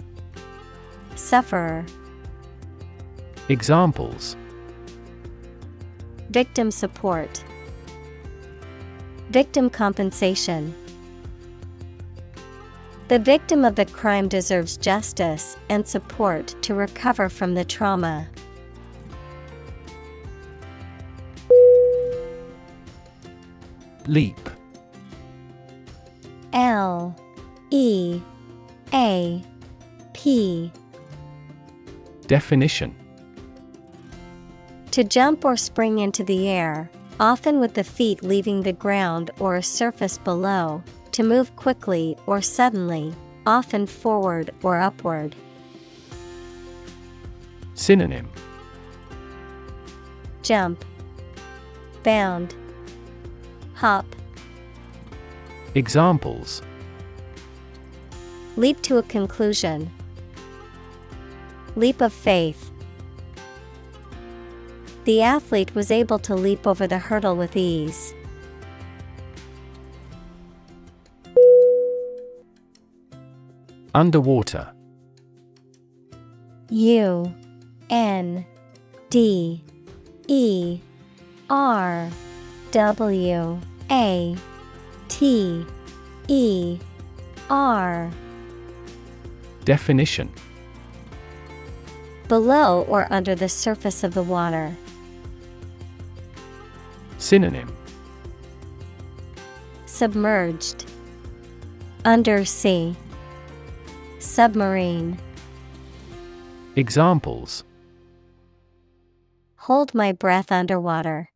Sufferer, 1.24 1.86
Examples 3.48 4.36
Victim 6.30 6.70
support, 6.70 7.42
Victim 9.30 9.70
compensation. 9.70 10.76
The 13.08 13.20
victim 13.20 13.64
of 13.64 13.76
the 13.76 13.86
crime 13.86 14.28
deserves 14.28 14.76
justice 14.76 15.56
and 15.70 15.88
support 15.88 16.62
to 16.62 16.76
recover 16.76 17.30
from 17.30 17.54
the 17.54 17.64
trauma. 17.64 18.28
Leap 24.08 24.50
Definition. 32.34 32.96
To 34.90 35.04
jump 35.04 35.46
or 35.46 35.56
spring 35.56 36.00
into 36.00 36.24
the 36.24 36.50
air, 36.50 36.90
often 37.20 37.60
with 37.60 37.76
the 37.76 37.84
feet 37.84 38.24
leaving 38.24 38.64
the 38.64 38.74
ground 38.74 39.30
or 39.38 39.56
a 39.56 39.62
surface 39.62 40.18
below, 40.18 40.82
to 41.12 41.22
move 41.22 41.56
quickly 41.58 42.18
or 42.26 42.42
suddenly, 42.42 43.14
often 43.46 43.86
forward 43.86 44.50
or 44.64 44.80
upward. 44.80 45.36
Synonym. 47.76 48.28
Jump, 50.42 50.84
Bound, 52.02 52.56
Hop, 53.76 54.08
Examples. 55.76 56.64
Leap 58.58 58.82
to 58.82 58.98
a 58.98 59.04
conclusion. 59.04 59.92
Leap 61.76 62.02
of 62.02 62.14
faith. 62.14 62.72
The 65.06 65.22
athlete 65.22 65.74
was 65.76 65.92
able 65.92 66.20
to 66.20 66.36
leap 66.36 66.66
over 66.66 66.88
the 66.88 67.00
hurdle 67.00 67.36
with 67.36 67.58
ease. 67.58 68.14
Underwater 73.96 74.74
U 76.70 77.34
N 77.90 78.46
D 79.10 79.64
E 80.28 80.80
R 81.50 82.10
W 82.72 83.60
A 83.92 84.36
T 85.10 85.66
E 86.28 86.80
R 87.50 88.12
Definition 89.66 90.32
Below 92.28 92.84
or 92.84 93.08
under 93.12 93.36
the 93.36 93.50
surface 93.50 94.04
of 94.04 94.14
the 94.14 94.24
water. 94.24 94.76
Synonym 97.18 97.76
Submerged. 99.86 100.86
Undersea. 102.06 102.96
Submarine. 104.20 105.18
Examples 106.76 107.64
Hold 109.58 109.94
my 109.94 110.12
breath 110.12 110.52
underwater. 110.52 111.30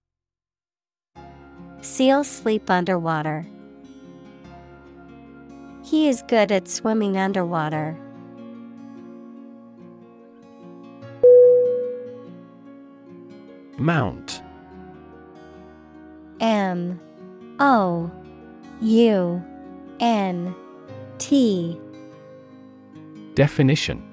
Seals 1.82 2.28
sleep 2.28 2.70
underwater. 2.70 3.48
He 5.84 6.10
is 6.10 6.24
good 6.28 6.52
at 6.52 6.68
swimming 6.68 7.16
underwater. 7.16 7.98
Mount. 13.78 14.42
M 16.40 17.00
O 17.60 18.12
U 18.82 19.44
N 20.00 20.56
T. 21.20 21.80
Definition. 23.36 24.04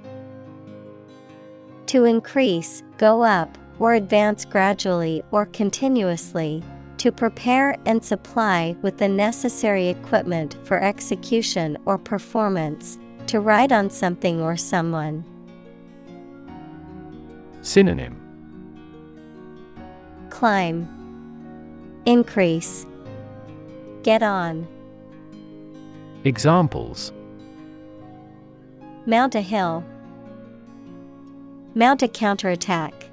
To 1.86 2.04
increase, 2.04 2.82
go 2.98 3.22
up, 3.22 3.56
or 3.78 3.94
advance 3.94 4.44
gradually 4.44 5.22
or 5.30 5.46
continuously, 5.46 6.62
to 6.98 7.10
prepare 7.10 7.76
and 7.86 8.04
supply 8.04 8.76
with 8.82 8.98
the 8.98 9.08
necessary 9.08 9.88
equipment 9.88 10.56
for 10.64 10.78
execution 10.78 11.78
or 11.86 11.96
performance, 11.96 12.98
to 13.28 13.40
ride 13.40 13.72
on 13.72 13.88
something 13.88 14.42
or 14.42 14.56
someone. 14.56 15.24
Synonym 17.62 18.23
Climb, 20.34 20.88
Increase, 22.06 22.86
Get 24.02 24.20
on. 24.20 24.66
Examples 26.24 27.12
Mount 29.06 29.36
a 29.36 29.40
hill, 29.40 29.84
Mount 31.76 32.02
a 32.02 32.08
counterattack. 32.08 33.10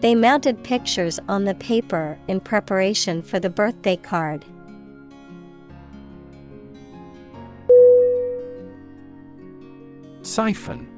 They 0.00 0.16
mounted 0.16 0.64
pictures 0.64 1.20
on 1.28 1.44
the 1.44 1.54
paper 1.54 2.18
in 2.26 2.40
preparation 2.40 3.22
for 3.22 3.38
the 3.38 3.48
birthday 3.48 3.96
card. 3.96 4.44
Siphon 10.22 10.88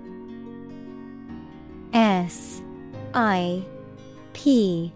S 1.93 2.63
I 3.13 3.67
P 4.33 4.93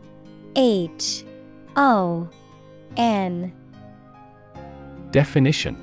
H 0.56 1.24
O 1.76 2.28
N. 2.96 3.52
Definition. 5.10 5.76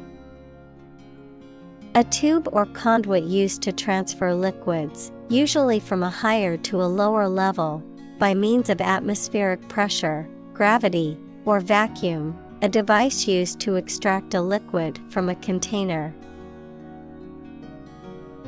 A 1.95 2.03
tube 2.03 2.49
or 2.51 2.65
conduit 2.65 3.23
used 3.23 3.61
to 3.61 3.71
transfer 3.71 4.33
liquids, 4.33 5.11
usually 5.29 5.79
from 5.79 6.01
a 6.01 6.09
higher 6.09 6.57
to 6.57 6.81
a 6.81 6.85
lower 6.85 7.27
level, 7.27 7.83
by 8.17 8.33
means 8.33 8.69
of 8.69 8.81
atmospheric 8.81 9.67
pressure, 9.69 10.27
gravity, 10.53 11.17
or 11.45 11.59
vacuum, 11.59 12.37
a 12.63 12.69
device 12.69 13.27
used 13.27 13.59
to 13.59 13.75
extract 13.75 14.33
a 14.33 14.41
liquid 14.41 14.99
from 15.09 15.29
a 15.29 15.35
container. 15.35 16.15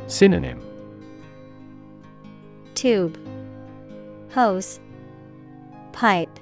Synonym. 0.07 0.61
Tube, 2.73 3.17
Hose, 4.31 4.79
Pipe. 5.95 6.41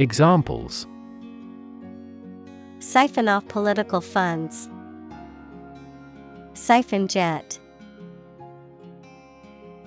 Examples 0.00 0.88
Siphon 2.80 3.28
off 3.28 3.46
political 3.46 4.00
funds. 4.00 4.68
Siphon 6.54 7.06
jet. 7.06 7.60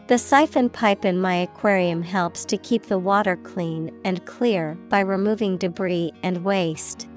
The 0.07 0.17
siphon 0.17 0.69
pipe 0.69 1.03
in 1.03 1.19
my 1.19 1.35
aquarium 1.35 2.01
helps 2.01 2.45
to 2.45 2.57
keep 2.57 2.83
the 2.83 2.97
water 2.97 3.35
clean 3.35 3.91
and 4.05 4.25
clear 4.25 4.75
by 4.87 5.01
removing 5.01 5.57
debris 5.57 6.13
and 6.23 6.45
waste. 6.45 7.09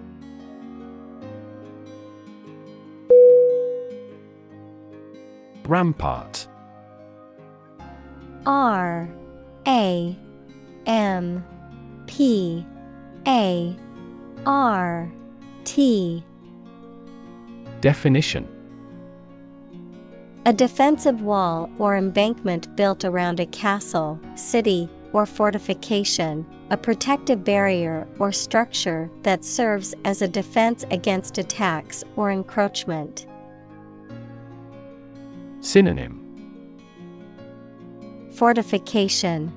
Rampart 5.68 6.48
R 8.44 9.08
A 9.68 10.18
M 10.86 11.44
P 12.06 12.66
A 13.26 13.76
R 14.46 15.10
T. 15.64 16.24
Definition. 17.80 18.48
A 20.46 20.52
defensive 20.52 21.20
wall 21.22 21.70
or 21.78 21.96
embankment 21.96 22.74
built 22.74 23.04
around 23.04 23.40
a 23.40 23.46
castle, 23.46 24.18
city, 24.34 24.88
or 25.12 25.26
fortification, 25.26 26.46
a 26.70 26.76
protective 26.76 27.44
barrier 27.44 28.08
or 28.18 28.32
structure 28.32 29.10
that 29.22 29.44
serves 29.44 29.94
as 30.04 30.22
a 30.22 30.28
defense 30.28 30.84
against 30.90 31.36
attacks 31.38 32.04
or 32.16 32.30
encroachment. 32.30 33.26
Synonym. 35.60 36.16
Fortification, 38.32 39.52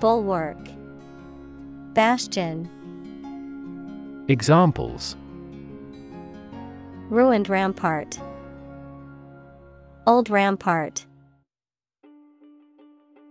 Bulwark, 0.00 0.58
Bastion, 1.92 2.68
Examples. 4.28 5.16
Ruined 7.08 7.48
rampart, 7.48 8.20
Old 10.06 10.30
rampart. 10.30 11.04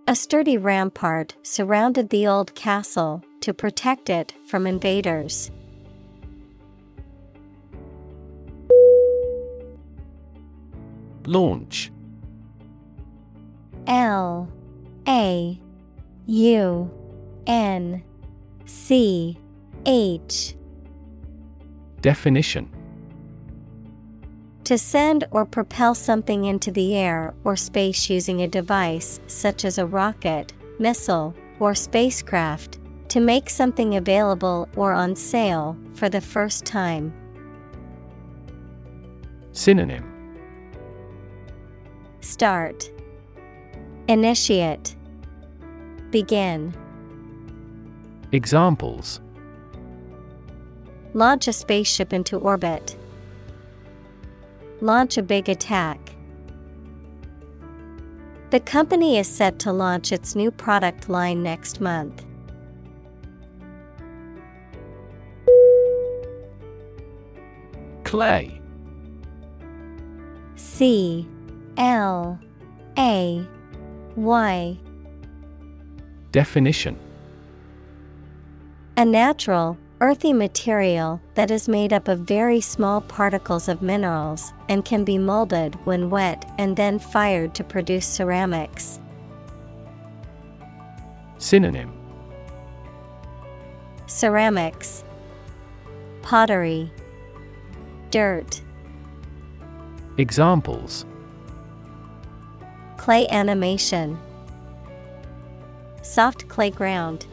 A 0.07 0.15
sturdy 0.15 0.57
rampart 0.57 1.35
surrounded 1.43 2.09
the 2.09 2.27
old 2.27 2.53
castle 2.55 3.23
to 3.41 3.53
protect 3.53 4.09
it 4.09 4.33
from 4.47 4.67
invaders. 4.67 5.51
Launch. 11.25 11.91
L 13.85 14.49
A 15.07 15.59
U 16.27 16.91
N 17.47 18.03
C 18.65 19.37
H. 19.85 20.55
Definition. 22.01 22.69
To 24.65 24.77
send 24.77 25.23
or 25.31 25.45
propel 25.45 25.95
something 25.95 26.43
into 26.43 26.69
the 26.69 26.97
air 26.97 27.33
or 27.45 27.55
space 27.55 28.09
using 28.09 28.41
a 28.41 28.47
device 28.49 29.21
such 29.27 29.63
as 29.63 29.77
a 29.77 29.85
rocket, 29.85 30.51
missile, 30.79 31.33
or 31.61 31.73
spacecraft, 31.73 32.77
to 33.07 33.21
make 33.21 33.49
something 33.49 33.95
available 33.95 34.67
or 34.75 34.91
on 34.91 35.15
sale 35.15 35.77
for 35.93 36.09
the 36.09 36.19
first 36.19 36.65
time. 36.65 37.13
Synonym. 39.53 40.03
Start. 42.19 42.91
Initiate 44.09 44.96
Begin 46.11 46.73
Examples 48.31 49.19
Launch 51.13 51.47
a 51.47 51.53
spaceship 51.53 52.13
into 52.13 52.37
orbit. 52.37 52.95
Launch 54.81 55.17
a 55.17 55.23
big 55.23 55.49
attack. 55.49 55.99
The 58.51 58.59
company 58.61 59.17
is 59.17 59.27
set 59.27 59.59
to 59.59 59.73
launch 59.73 60.11
its 60.11 60.35
new 60.35 60.51
product 60.51 61.09
line 61.09 61.43
next 61.43 61.81
month. 61.81 62.23
Clay 68.03 68.61
C 70.55 71.27
L 71.77 72.39
A 72.97 73.45
Y 74.15 74.79
Definition. 76.37 76.95
A 78.95 79.03
natural, 79.03 79.75
earthy 80.01 80.33
material 80.33 81.19
that 81.33 81.49
is 81.49 81.67
made 81.67 81.91
up 81.91 82.07
of 82.07 82.19
very 82.19 82.61
small 82.61 83.01
particles 83.01 83.67
of 83.67 83.81
minerals 83.81 84.53
and 84.69 84.85
can 84.85 85.03
be 85.03 85.17
molded 85.17 85.73
when 85.87 86.11
wet 86.11 86.47
and 86.59 86.77
then 86.77 86.99
fired 86.99 87.55
to 87.55 87.63
produce 87.63 88.05
ceramics. 88.05 88.99
Synonym. 91.39 91.91
Ceramics, 94.05 95.03
Pottery, 96.21 96.91
Dirt, 98.11 98.61
Examples. 100.19 101.03
Clay 102.97 103.27
animation, 103.29 104.19
Soft 106.07 106.47
clay 106.47 106.69
ground. 106.69 107.27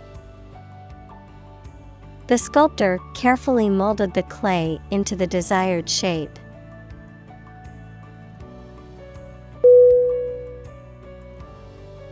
The 2.27 2.37
sculptor 2.37 2.99
carefully 3.14 3.70
molded 3.70 4.14
the 4.14 4.25
clay 4.25 4.81
into 4.91 5.14
the 5.14 5.29
desired 5.29 5.89
shape. 5.89 6.41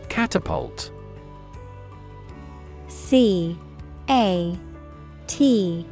Catapult 0.07 0.89
C 2.87 3.57
A 4.09 4.57
T 5.27 5.85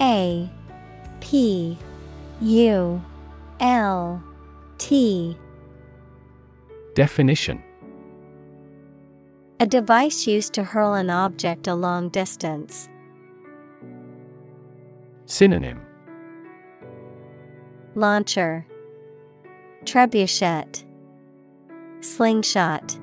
A 0.00 0.48
P 1.20 1.76
U 2.40 3.02
L 3.58 4.22
T 4.78 5.36
Definition 6.94 7.60
A 9.64 9.66
device 9.66 10.26
used 10.26 10.52
to 10.52 10.62
hurl 10.62 10.92
an 10.92 11.08
object 11.08 11.66
a 11.66 11.74
long 11.74 12.10
distance. 12.10 12.86
Synonym. 15.24 15.80
Launcher. 17.94 18.66
Trebuchet. 19.86 20.84
Slingshot. 22.00 22.98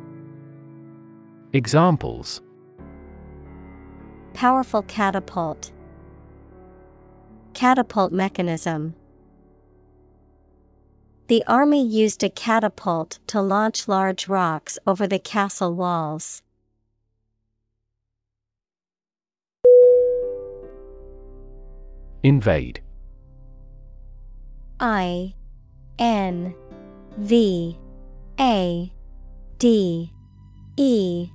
Examples. 1.51 2.43
Powerful 4.35 4.83
catapult. 4.83 5.71
Catapult 7.55 8.11
mechanism. 8.11 8.93
The 11.25 11.43
army 11.47 11.83
used 11.83 12.23
a 12.23 12.29
catapult 12.29 13.17
to 13.25 13.41
launch 13.41 13.87
large 13.87 14.27
rocks 14.27 14.77
over 14.85 15.07
the 15.07 15.17
castle 15.17 15.73
walls. 15.73 16.43
Invade. 22.23 22.81
I 24.79 25.33
N 25.97 26.55
V 27.17 27.77
A 28.39 28.93
D 29.57 30.11
E. 30.77 31.29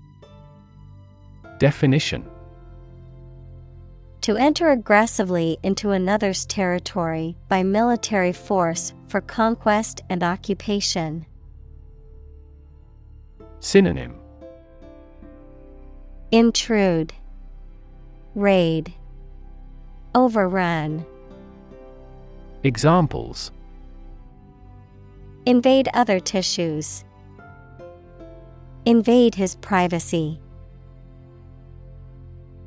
Definition. 1.59 2.29
To 4.23 4.37
enter 4.37 4.71
aggressively 4.71 5.59
into 5.63 5.91
another's 5.93 6.45
territory 6.47 7.37
by 7.49 7.63
military 7.63 8.33
force 8.33 8.93
for 9.09 9.21
conquest 9.21 10.03
and 10.11 10.23
occupation. 10.23 11.27
Synonym. 13.61 14.17
Intrude, 16.33 17.13
Raid, 18.35 18.93
Overrun, 20.17 21.05
Examples 22.63 23.53
Invade 25.45 25.91
other 25.93 26.19
tissues. 26.19 27.05
Invade 28.87 29.35
his 29.35 29.57
privacy. 29.57 30.41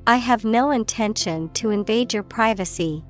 I 0.06 0.18
have 0.18 0.46
no 0.46 0.70
intention 0.70 1.50
to 1.54 1.72
invade 1.72 2.14
your 2.14 2.22
privacy. 2.22 3.04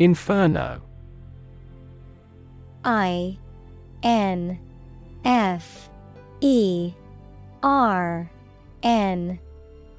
Inferno 0.00 0.82
I 2.84 3.38
N 4.02 4.58
F 5.24 5.88
E 6.40 6.92
R 7.62 8.28
N 8.86 9.40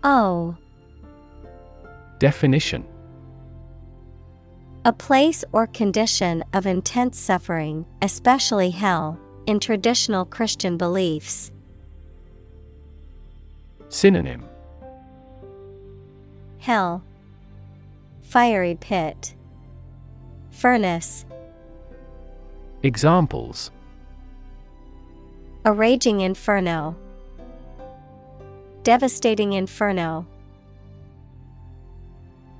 O. 0.01 0.55
Definition. 2.19 2.85
A 4.85 4.93
place 4.93 5.43
or 5.51 5.67
condition 5.67 6.41
of 6.53 6.65
intense 6.65 7.19
suffering, 7.19 7.85
especially 8.01 8.69
hell, 8.69 9.19
in 9.45 9.59
traditional 9.59 10.23
Christian 10.23 10.77
beliefs. 10.77 11.51
Synonym. 13.89 14.45
Hell, 16.59 17.03
Fiery 18.21 18.75
pit, 18.79 19.35
Furnace, 20.51 21.25
Examples. 22.83 23.69
A 25.65 25.73
raging 25.73 26.21
inferno, 26.21 26.95
Devastating 28.87 29.51
inferno. 29.51 30.25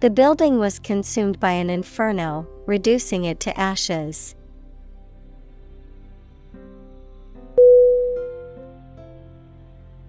The 0.01 0.09
building 0.09 0.59
was 0.59 0.77
consumed 0.77 1.39
by 1.39 1.51
an 1.51 1.69
inferno, 1.69 2.45
reducing 2.65 3.23
it 3.23 3.39
to 3.39 3.57
ashes. 3.57 4.35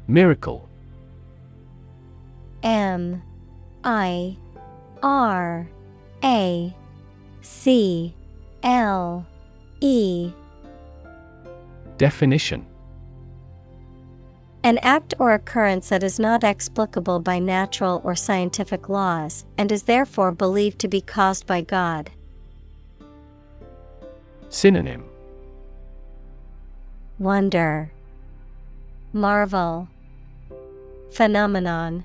Miracle 0.09 0.69
M 2.65 3.23
I 3.85 4.37
R 5.01 5.69
A 6.25 6.77
C 7.43 8.17
L 8.65 9.25
E 9.81 10.33
Definition 11.97 12.67
An 14.69 14.77
act 14.83 15.15
or 15.19 15.33
occurrence 15.33 15.89
that 15.89 16.03
is 16.03 16.19
not 16.19 16.45
explicable 16.45 17.21
by 17.21 17.39
natural 17.39 18.03
or 18.05 18.15
scientific 18.15 18.91
laws 18.91 19.47
and 19.57 19.73
is 19.73 19.85
therefore 19.85 20.31
believed 20.31 20.79
to 20.81 20.89
be 20.89 21.01
caused 21.01 21.47
by 21.47 21.63
God. 21.63 22.11
Synonym. 24.51 25.07
Wonder, 27.19 27.91
Marvel, 29.15 29.89
Phenomenon, 31.13 32.05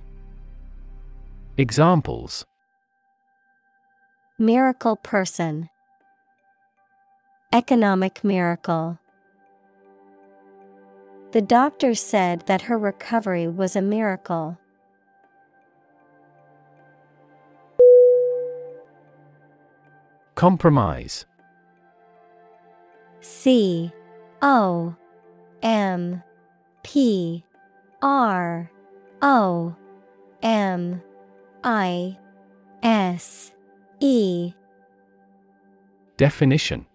Examples. 1.57 2.45
Miracle 4.39 4.95
person, 4.95 5.67
Economic 7.51 8.23
miracle. 8.23 8.99
The 11.33 11.41
doctor 11.41 11.95
said 11.95 12.41
that 12.45 12.61
her 12.61 12.77
recovery 12.77 13.47
was 13.47 13.75
a 13.75 13.81
miracle. 13.81 14.59
Compromise. 20.35 21.25
C 23.19 23.91
O 24.43 24.95
M 25.63 26.21
P 26.83 27.43
R 28.03 28.69
O 29.23 29.75
M 30.43 31.01
I 31.63 32.15
S 32.83 33.51
E. 33.99 34.53
Definition 36.15 36.85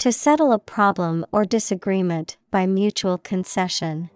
To 0.00 0.10
settle 0.10 0.52
a 0.52 0.58
problem 0.58 1.26
or 1.30 1.44
disagreement 1.44 2.38
by 2.50 2.64
mutual 2.64 3.18
concession. 3.18 4.08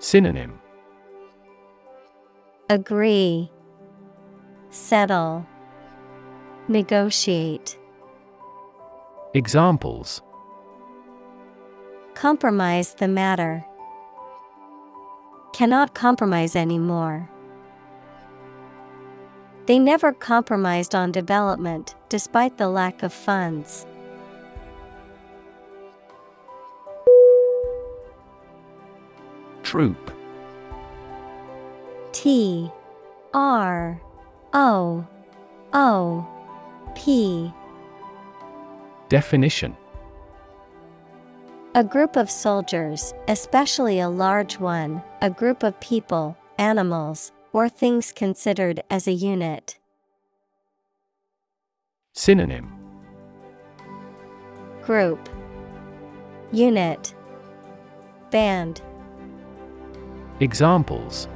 Synonym 0.00 0.58
Agree, 2.68 3.48
Settle, 4.70 5.46
Negotiate. 6.66 7.78
Examples 9.34 10.20
Compromise 12.14 12.94
the 12.94 13.06
matter. 13.06 13.64
Cannot 15.52 15.94
compromise 15.94 16.56
anymore. 16.56 17.30
They 19.66 19.78
never 19.78 20.12
compromised 20.12 20.94
on 20.94 21.10
development 21.10 21.94
despite 22.08 22.58
the 22.58 22.68
lack 22.68 23.02
of 23.02 23.12
funds. 23.12 23.86
Troop. 29.62 30.10
T 32.12 32.70
R 33.32 34.00
O 34.52 35.06
O 35.72 36.26
P. 36.94 37.52
Definition. 39.08 39.76
A 41.74 41.82
group 41.82 42.16
of 42.16 42.30
soldiers, 42.30 43.14
especially 43.26 43.98
a 43.98 44.08
large 44.08 44.60
one, 44.60 45.02
a 45.22 45.30
group 45.30 45.62
of 45.64 45.80
people, 45.80 46.36
animals, 46.58 47.32
or 47.54 47.68
things 47.68 48.10
considered 48.12 48.82
as 48.90 49.06
a 49.06 49.12
unit. 49.12 49.78
Synonym 52.12 52.70
Group 54.82 55.28
Unit 56.52 57.14
Band. 58.30 58.82
Examples 60.40 61.28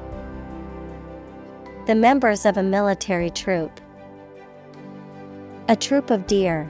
The 1.86 1.94
members 1.94 2.44
of 2.44 2.56
a 2.56 2.62
military 2.64 3.30
troop. 3.30 3.80
A 5.68 5.76
troop 5.76 6.10
of 6.10 6.26
deer. 6.26 6.68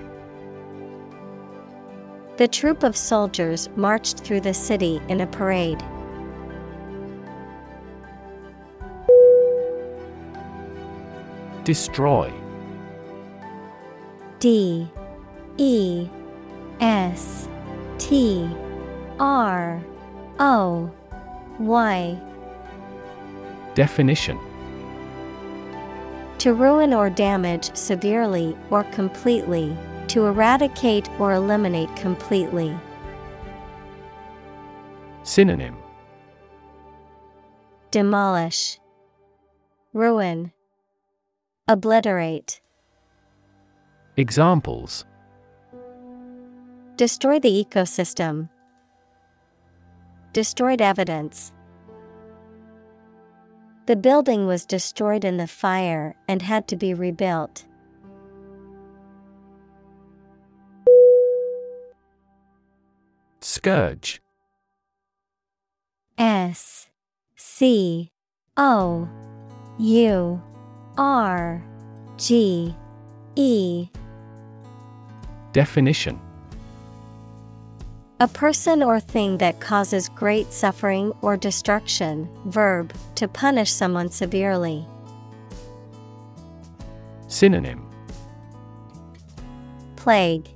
The 2.36 2.48
troop 2.48 2.82
of 2.82 2.94
soldiers 2.94 3.70
marched 3.76 4.20
through 4.20 4.42
the 4.42 4.54
city 4.54 5.00
in 5.08 5.22
a 5.22 5.26
parade. 5.26 5.82
Destroy. 11.68 12.32
D 14.38 14.88
E 15.58 16.08
S 16.80 17.46
T 17.98 18.48
R 19.20 19.78
O 20.38 20.90
Y. 21.58 22.18
Definition. 23.74 24.38
To 26.38 26.54
ruin 26.54 26.94
or 26.94 27.10
damage 27.10 27.76
severely 27.76 28.56
or 28.70 28.84
completely, 28.84 29.76
to 30.06 30.24
eradicate 30.24 31.06
or 31.20 31.34
eliminate 31.34 31.94
completely. 31.96 32.74
Synonym. 35.22 35.76
Demolish, 37.90 38.80
Ruin, 39.92 40.50
Obliterate. 41.70 42.62
Examples 44.16 45.04
Destroy 46.96 47.38
the 47.38 47.62
ecosystem. 47.62 48.48
Destroyed 50.32 50.80
evidence. 50.80 51.52
The 53.84 53.96
building 53.96 54.46
was 54.46 54.64
destroyed 54.64 55.26
in 55.26 55.36
the 55.36 55.46
fire 55.46 56.16
and 56.26 56.40
had 56.40 56.68
to 56.68 56.76
be 56.76 56.94
rebuilt. 56.94 57.66
Scourge 63.40 64.22
S 66.16 66.88
C 67.36 68.10
O 68.56 69.06
U 69.78 70.42
R 70.98 71.62
G 72.16 72.74
E. 73.36 73.88
Definition. 75.52 76.20
A 78.18 78.26
person 78.26 78.82
or 78.82 78.98
thing 78.98 79.38
that 79.38 79.60
causes 79.60 80.08
great 80.08 80.52
suffering 80.52 81.12
or 81.22 81.36
destruction. 81.36 82.28
Verb, 82.46 82.92
to 83.14 83.28
punish 83.28 83.70
someone 83.70 84.10
severely. 84.10 84.84
Synonym. 87.28 87.88
Plague, 89.94 90.48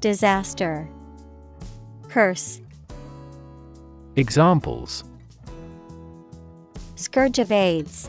Disaster, 0.00 0.88
Curse, 2.08 2.62
Examples. 4.16 5.04
Scourge 6.94 7.38
of 7.38 7.52
AIDS. 7.52 8.08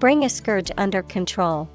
Bring 0.00 0.24
a 0.24 0.30
scourge 0.30 0.70
under 0.78 1.02
control. 1.02 1.68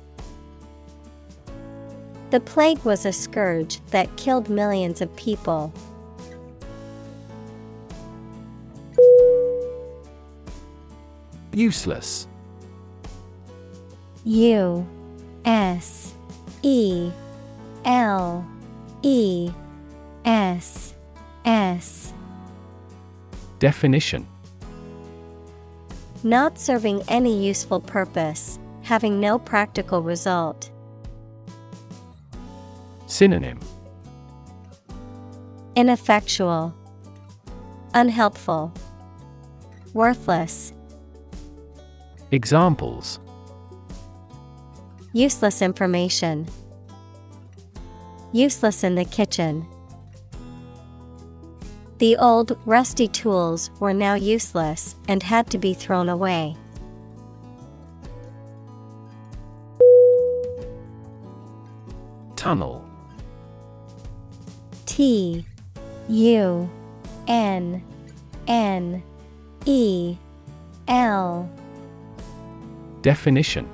The 2.31 2.39
plague 2.39 2.79
was 2.79 3.05
a 3.05 3.13
scourge 3.13 3.79
that 3.91 4.17
killed 4.17 4.49
millions 4.49 4.99
of 4.99 5.15
people. 5.15 5.71
Useless 11.53 12.27
U 14.23 14.85
S 15.45 16.15
E 16.63 17.11
L 17.85 18.43
E 19.03 19.51
S 20.25 20.95
S 21.45 22.11
Definition 23.59 24.27
Not 26.25 26.57
serving 26.57 27.03
any 27.07 27.45
useful 27.45 27.79
purpose, 27.79 28.57
having 28.81 29.19
no 29.19 29.37
practical 29.37 30.01
result. 30.01 30.71
Synonym 33.05 33.59
Ineffectual, 35.75 36.73
Unhelpful, 37.93 38.73
Worthless, 39.93 40.73
Examples 42.31 43.19
Useless 45.13 45.61
information. 45.61 46.47
Useless 48.33 48.83
in 48.83 48.95
the 48.95 49.05
kitchen. 49.05 49.67
The 51.97 52.17
old, 52.17 52.57
rusty 52.65 53.07
tools 53.07 53.71
were 53.79 53.93
now 53.93 54.15
useless 54.15 54.95
and 55.07 55.23
had 55.23 55.49
to 55.51 55.57
be 55.57 55.73
thrown 55.73 56.09
away. 56.09 56.57
Tunnel 62.35 62.85
T 64.85 65.45
U 66.09 66.69
N 67.27 67.83
N 68.47 69.03
E 69.65 70.17
L 70.89 71.49
Definition 73.01 73.67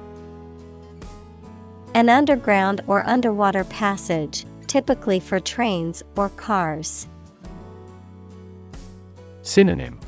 An 1.95 2.07
underground 2.07 2.81
or 2.85 3.05
underwater 3.09 3.63
passage, 3.63 4.45
typically 4.67 5.19
for 5.19 5.39
trains 5.39 6.03
or 6.15 6.29
cars. 6.29 7.07
Synonym 9.43 9.99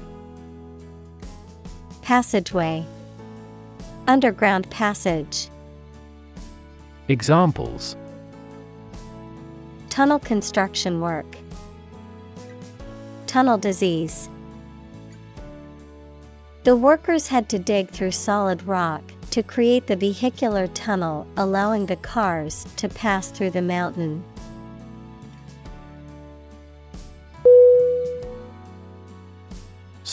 Passageway 2.04 2.86
Underground 4.08 4.70
passage. 4.70 5.50
Examples 7.08 7.98
Tunnel 9.90 10.20
construction 10.20 11.02
work. 11.02 11.26
Tunnel 13.26 13.58
disease. 13.58 14.30
The 16.64 16.76
workers 16.76 17.28
had 17.28 17.50
to 17.50 17.58
dig 17.58 17.90
through 17.90 18.12
solid 18.12 18.62
rock 18.68 19.02
to 19.32 19.42
create 19.42 19.88
the 19.88 19.96
vehicular 19.96 20.68
tunnel 20.68 21.26
allowing 21.38 21.88
the 21.88 21.96
cars 21.96 22.68
to 22.76 22.88
pass 22.88 23.30
through 23.30 23.50
the 23.50 23.64
mountain. 23.64 24.24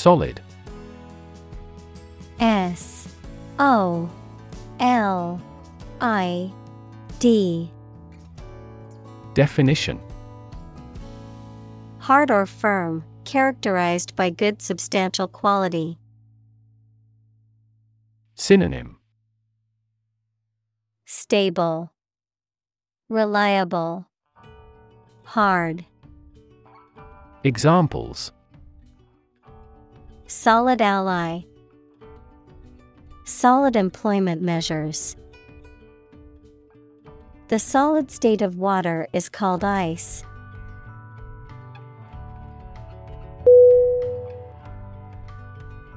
Solid. 0.01 0.41
S 2.41 3.07
O 3.59 4.09
L 4.81 5.39
I 6.01 6.51
D. 7.19 7.71
Definition. 9.35 10.01
Hard 11.99 12.31
or 12.31 12.47
firm, 12.47 13.05
characterized 13.27 14.17
by 14.17 14.31
good 14.31 14.63
substantial 14.63 15.29
quality. 15.29 15.99
Synonym. 18.37 18.97
Stable, 21.05 21.93
Reliable, 23.11 24.07
Hard, 25.25 25.85
Examples 27.45 28.33
Solid 30.31 30.81
ally, 30.81 31.41
Solid 33.25 33.75
employment 33.75 34.41
measures. 34.41 35.17
The 37.49 37.59
solid 37.59 38.13
state 38.13 38.41
of 38.41 38.57
water 38.57 39.09
is 39.13 39.29
called 39.29 39.65
ice. 39.65 40.23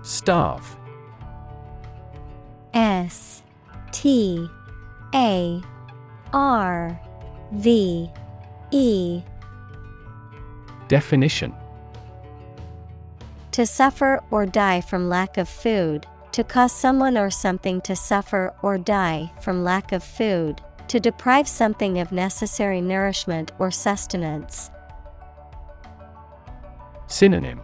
Starve 0.01 0.77
S 2.73 3.43
T 3.91 4.49
A 5.13 5.61
R 6.33 6.99
V 7.51 8.09
E 8.71 9.21
Definition 10.87 11.53
To 13.53 13.67
suffer 13.67 14.19
or 14.31 14.47
die 14.47 14.81
from 14.81 15.09
lack 15.09 15.37
of 15.37 15.47
food, 15.47 16.07
to 16.31 16.43
cause 16.43 16.71
someone 16.71 17.15
or 17.15 17.29
something 17.29 17.81
to 17.81 17.95
suffer 17.95 18.51
or 18.63 18.79
die 18.79 19.31
from 19.41 19.63
lack 19.63 19.91
of 19.91 20.03
food, 20.03 20.59
to 20.87 20.99
deprive 20.99 21.47
something 21.47 21.99
of 21.99 22.11
necessary 22.11 22.81
nourishment 22.81 23.51
or 23.59 23.69
sustenance. 23.69 24.71
Synonym 27.05 27.61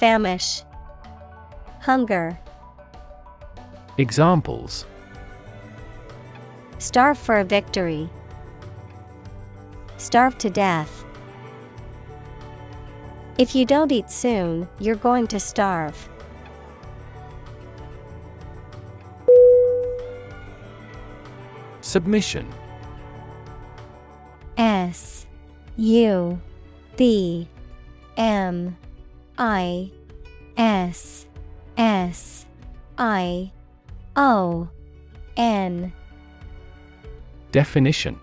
Famish, 0.00 0.64
Hunger, 1.80 2.38
Examples 3.98 4.86
Starve 6.78 7.18
for 7.18 7.36
a 7.36 7.44
victory. 7.44 8.08
Starve 9.98 10.38
to 10.38 10.48
death. 10.48 11.04
If 13.38 13.54
you 13.54 13.64
don't 13.64 13.92
eat 13.92 14.10
soon, 14.10 14.68
you're 14.80 14.96
going 14.96 15.28
to 15.28 15.38
starve. 15.38 16.08
Submission. 21.80 22.52
S 24.56 25.24
U 25.76 26.40
B 26.96 27.48
M 28.16 28.76
I 29.38 29.92
S 30.56 31.26
S 31.76 32.44
I 32.98 33.52
O 34.16 34.68
N. 35.36 35.92
Definition. 37.52 38.18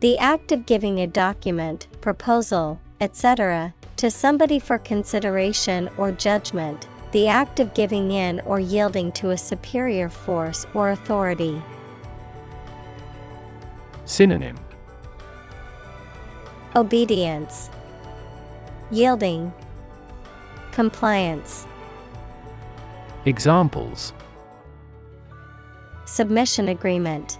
The 0.00 0.18
act 0.18 0.50
of 0.50 0.66
giving 0.66 0.98
a 0.98 1.06
document, 1.06 1.86
proposal, 2.00 2.80
etc., 3.02 3.74
to 3.96 4.08
somebody 4.10 4.60
for 4.60 4.78
consideration 4.78 5.90
or 5.98 6.12
judgment, 6.12 6.86
the 7.10 7.26
act 7.26 7.58
of 7.58 7.74
giving 7.74 8.12
in 8.12 8.38
or 8.46 8.60
yielding 8.60 9.10
to 9.10 9.30
a 9.30 9.36
superior 9.36 10.08
force 10.08 10.66
or 10.72 10.90
authority. 10.90 11.60
Synonym 14.04 14.56
Obedience, 16.76 17.70
Yielding, 18.92 19.52
Compliance, 20.70 21.66
Examples 23.26 24.12
Submission 26.04 26.68
Agreement, 26.68 27.38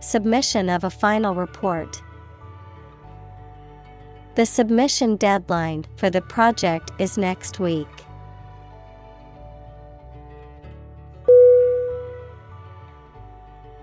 Submission 0.00 0.68
of 0.68 0.84
a 0.84 0.90
final 0.90 1.34
report. 1.34 2.02
The 4.40 4.46
submission 4.46 5.16
deadline 5.16 5.84
for 5.96 6.08
the 6.08 6.22
project 6.22 6.92
is 6.98 7.18
next 7.18 7.60
week. 7.60 7.86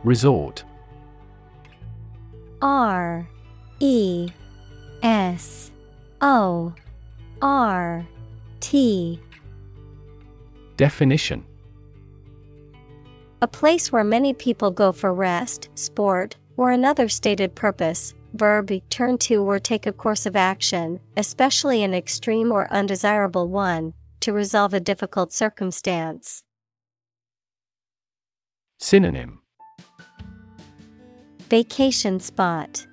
Resort 0.04 0.64
R 2.60 3.30
E 3.80 4.30
S 5.04 5.72
O 6.22 6.74
R 7.40 8.08
T 8.60 9.20
Definition 10.76 11.46
A 13.44 13.48
place 13.48 13.92
where 13.92 14.04
many 14.04 14.34
people 14.34 14.72
go 14.72 14.92
for 14.92 15.14
rest, 15.14 15.70
sport, 15.76 16.36
or 16.56 16.72
another 16.72 17.08
stated 17.08 17.54
purpose. 17.54 18.16
Verb 18.38 18.72
turn 18.90 19.18
to 19.18 19.44
or 19.44 19.60
take 19.60 19.86
a 19.86 19.92
course 19.92 20.26
of 20.26 20.36
action, 20.36 21.00
especially 21.16 21.84
an 21.84 21.94
extreme 21.94 22.52
or 22.52 22.72
undesirable 22.72 23.48
one, 23.48 23.94
to 24.20 24.32
resolve 24.32 24.74
a 24.74 24.80
difficult 24.80 25.34
circumstance. 25.34 26.44
Synonym 28.80 29.42
Vacation 31.50 32.20
spot, 32.20 32.86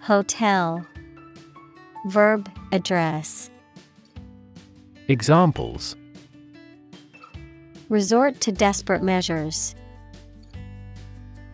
Hotel, 0.00 0.86
Verb 2.06 2.50
address. 2.72 3.50
Examples 5.08 5.96
Resort 7.90 8.40
to 8.40 8.50
desperate 8.50 9.02
measures. 9.02 9.74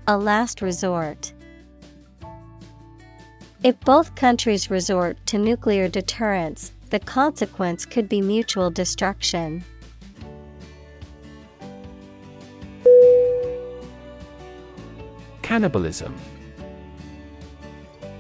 A 0.06 0.16
last 0.16 0.62
resort. 0.62 1.32
If 3.62 3.78
both 3.80 4.14
countries 4.14 4.70
resort 4.70 5.18
to 5.26 5.36
nuclear 5.36 5.86
deterrence, 5.86 6.72
the 6.88 6.98
consequence 6.98 7.84
could 7.84 8.08
be 8.08 8.22
mutual 8.22 8.70
destruction. 8.70 9.62
Cannibalism. 15.42 16.16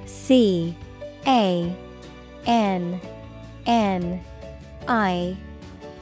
C 0.04 0.76
A 1.26 1.74
N 2.44 3.00
N 3.64 4.22
I 4.88 5.36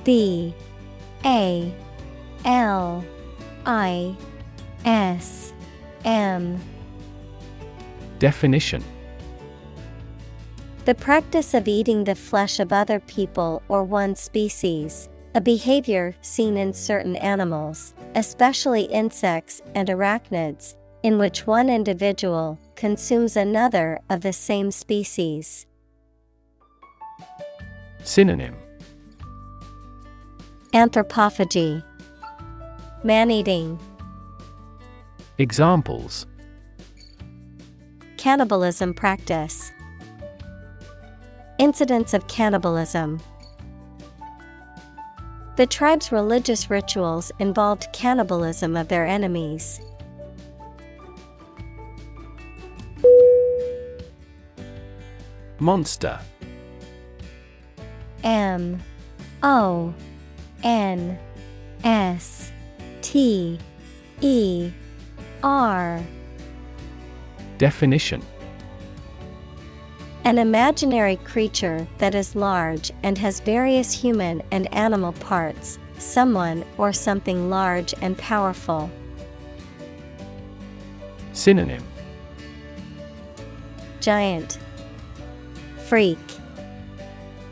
B 0.02 0.52
A 1.24 1.72
L 2.44 3.04
I 3.64 4.16
S 4.84 5.52
M. 6.04 6.60
Definition 8.18 8.82
The 10.88 10.94
practice 10.94 11.52
of 11.52 11.68
eating 11.68 12.04
the 12.04 12.14
flesh 12.14 12.58
of 12.58 12.72
other 12.72 12.98
people 12.98 13.62
or 13.68 13.84
one 13.84 14.14
species, 14.14 15.10
a 15.34 15.40
behavior 15.42 16.14
seen 16.22 16.56
in 16.56 16.72
certain 16.72 17.14
animals, 17.16 17.92
especially 18.14 18.84
insects 18.84 19.60
and 19.74 19.90
arachnids, 19.90 20.76
in 21.02 21.18
which 21.18 21.46
one 21.46 21.68
individual 21.68 22.58
consumes 22.74 23.36
another 23.36 23.98
of 24.08 24.22
the 24.22 24.32
same 24.32 24.70
species. 24.70 25.66
Synonym. 28.02 28.56
Anthropophagy. 30.72 31.84
Man 33.04 33.30
eating, 33.30 33.78
Examples. 35.36 36.24
Cannibalism 38.16 38.94
practice, 38.94 39.70
Incidents 41.58 42.14
of 42.14 42.28
cannibalism. 42.28 43.20
The 45.56 45.66
tribe's 45.66 46.12
religious 46.12 46.70
rituals 46.70 47.32
involved 47.40 47.88
cannibalism 47.92 48.76
of 48.76 48.86
their 48.86 49.04
enemies. 49.04 49.80
Monster 55.58 56.20
M 58.22 58.80
O 59.42 59.92
N 60.62 61.18
S 61.82 62.52
T 63.02 63.58
E 64.20 64.70
R 65.42 66.00
Definition 67.58 68.22
An 70.28 70.36
imaginary 70.36 71.16
creature 71.16 71.88
that 71.96 72.14
is 72.14 72.36
large 72.36 72.92
and 73.02 73.16
has 73.16 73.40
various 73.40 73.90
human 73.90 74.42
and 74.50 74.70
animal 74.74 75.12
parts, 75.12 75.78
someone 75.96 76.66
or 76.76 76.92
something 76.92 77.48
large 77.48 77.94
and 78.02 78.18
powerful. 78.18 78.90
Synonym. 81.32 81.82
Giant, 84.00 84.58
Freak, 85.86 86.18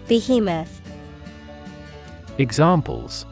Behemoth, 0.07 0.83
Examples. 2.37 3.25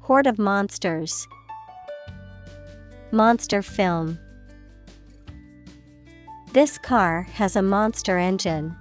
Horde 0.00 0.26
of 0.26 0.38
monsters, 0.38 1.26
Monster 3.12 3.62
film. 3.62 4.18
This 6.56 6.78
car 6.78 7.24
has 7.34 7.54
a 7.54 7.60
monster 7.60 8.16
engine. 8.16 8.74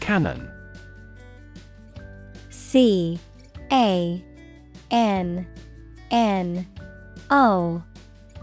Cannon 0.00 0.52
C 2.50 3.18
A 3.72 4.22
N 4.90 5.46
N 6.10 6.66
O 7.30 7.82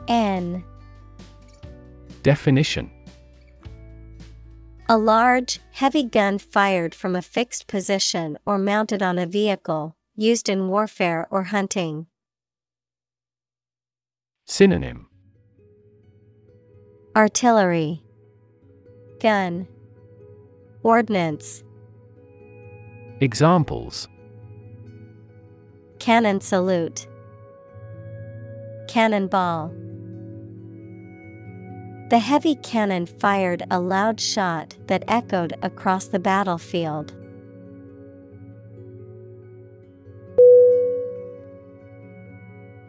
N 0.08 0.64
Definition 2.24 2.90
A 4.90 4.98
large, 4.98 5.60
heavy 5.74 6.02
gun 6.02 6.40
fired 6.40 6.96
from 6.96 7.16
a 7.16 7.22
fixed 7.22 7.68
position 7.68 8.40
or 8.44 8.58
mounted 8.58 9.04
on 9.04 9.20
a 9.20 9.28
vehicle, 9.28 9.96
used 10.16 10.50
in 10.50 10.68
warfare 10.68 11.28
or 11.30 11.44
hunting. 11.44 12.08
Synonym 14.54 15.08
Artillery, 17.16 18.04
Gun, 19.22 19.66
Ordnance, 20.84 21.64
Examples 23.22 24.10
Cannon 26.00 26.42
salute. 26.42 27.08
Cannonball. 28.90 29.70
The 32.10 32.20
heavy 32.20 32.56
cannon 32.56 33.06
fired 33.06 33.64
a 33.72 33.80
loud 33.80 34.20
shot 34.20 34.76
that 34.88 35.06
echoed 35.08 35.54
across 35.62 36.08
the 36.08 36.20
battlefield. 36.20 37.14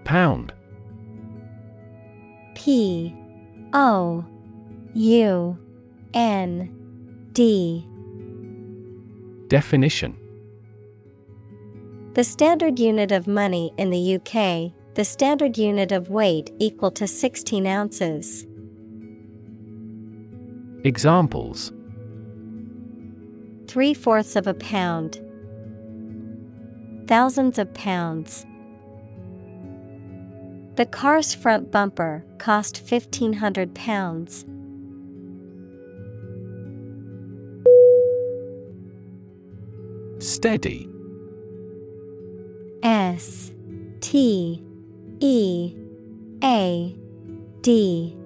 Pound. 0.02 0.52
P 2.62 3.12
O 3.72 4.24
U 4.94 5.58
N 6.14 7.28
D. 7.32 7.84
Definition 9.48 10.16
The 12.14 12.22
standard 12.22 12.78
unit 12.78 13.10
of 13.10 13.26
money 13.26 13.72
in 13.78 13.90
the 13.90 14.14
UK, 14.14 14.72
the 14.94 15.04
standard 15.04 15.58
unit 15.58 15.90
of 15.90 16.08
weight 16.08 16.52
equal 16.60 16.92
to 16.92 17.08
16 17.08 17.66
ounces. 17.66 18.46
Examples 20.84 21.72
Three 23.66 23.92
fourths 23.92 24.36
of 24.36 24.46
a 24.46 24.54
pound. 24.54 25.20
Thousands 27.08 27.58
of 27.58 27.74
pounds. 27.74 28.46
The 30.74 30.86
car's 30.86 31.34
front 31.34 31.70
bumper 31.70 32.24
cost 32.38 32.78
fifteen 32.78 33.34
hundred 33.34 33.74
pounds. 33.74 34.46
Steady. 40.18 40.88
S 42.82 43.52
T 44.00 44.64
E 45.20 45.76
A 46.42 46.96
D 47.60 48.16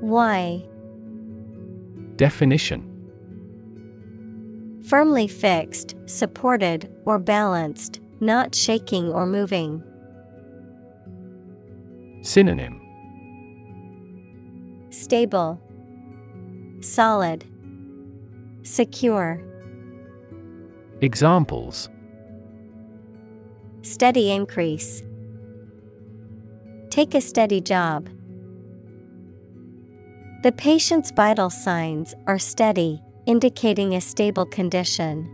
Y 0.00 0.64
Definition 2.16 2.88
Firmly 4.88 5.28
fixed, 5.28 5.94
supported, 6.06 6.90
or 7.04 7.18
balanced, 7.18 8.00
not 8.20 8.54
shaking 8.54 9.12
or 9.12 9.26
moving. 9.26 9.82
Synonym 12.22 12.80
Stable, 14.90 15.60
Solid, 16.80 17.44
Secure. 18.62 19.42
Examples 21.00 21.88
Steady 23.82 24.30
increase. 24.30 25.02
Take 26.90 27.16
a 27.16 27.20
steady 27.20 27.60
job. 27.60 28.08
The 30.44 30.52
patient's 30.52 31.10
vital 31.10 31.50
signs 31.50 32.14
are 32.28 32.38
steady, 32.38 33.02
indicating 33.26 33.96
a 33.96 34.00
stable 34.00 34.46
condition. 34.46 35.28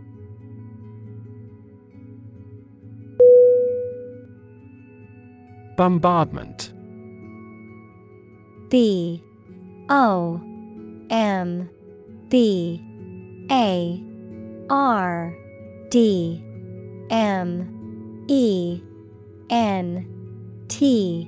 Bombardment. 5.77 6.58
B 8.69 9.23
O. 9.89 10.39
M. 11.09 11.69
B 12.29 12.81
A. 13.49 14.03
R. 14.69 15.35
D. 15.89 16.43
M. 17.09 18.25
E. 18.27 18.81
N. 19.49 20.05
T. 20.67 21.27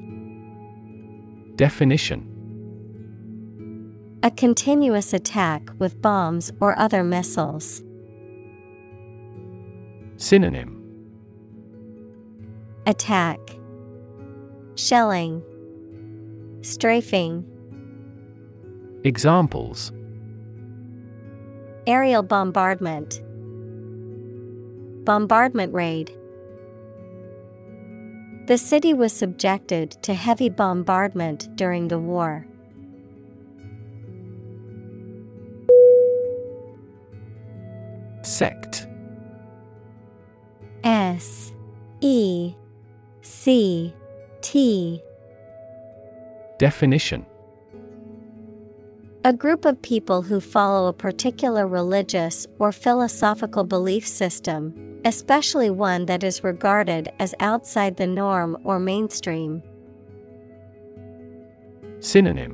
Definition. 1.55 2.27
A 4.21 4.29
continuous 4.29 5.13
attack 5.13 5.71
with 5.79 5.99
bombs 5.99 6.51
or 6.59 6.77
other 6.77 7.03
missiles. 7.03 7.81
Synonym. 10.17 10.77
Attack. 12.85 13.39
Shelling 14.75 15.41
Strafing. 16.61 17.45
Examples. 19.03 19.91
Aerial 21.87 22.21
bombardment. 22.21 23.19
Bombardment 25.03 25.73
raid. 25.73 26.11
The 28.45 28.57
city 28.57 28.93
was 28.93 29.11
subjected 29.11 29.91
to 30.03 30.13
heavy 30.13 30.49
bombardment 30.49 31.55
during 31.55 31.87
the 31.87 31.97
war. 31.97 32.45
Sect. 38.21 38.87
S 40.83 41.53
E 42.01 42.53
C 43.21 43.93
T 44.41 45.01
Definition. 46.61 47.25
A 49.25 49.33
group 49.33 49.65
of 49.65 49.81
people 49.81 50.21
who 50.21 50.39
follow 50.39 50.87
a 50.87 50.93
particular 50.93 51.65
religious 51.65 52.45
or 52.59 52.71
philosophical 52.71 53.63
belief 53.63 54.05
system, 54.07 54.99
especially 55.03 55.71
one 55.71 56.05
that 56.05 56.23
is 56.23 56.43
regarded 56.43 57.11
as 57.17 57.33
outside 57.39 57.97
the 57.97 58.05
norm 58.05 58.55
or 58.63 58.77
mainstream. 58.77 59.63
Synonym. 61.99 62.53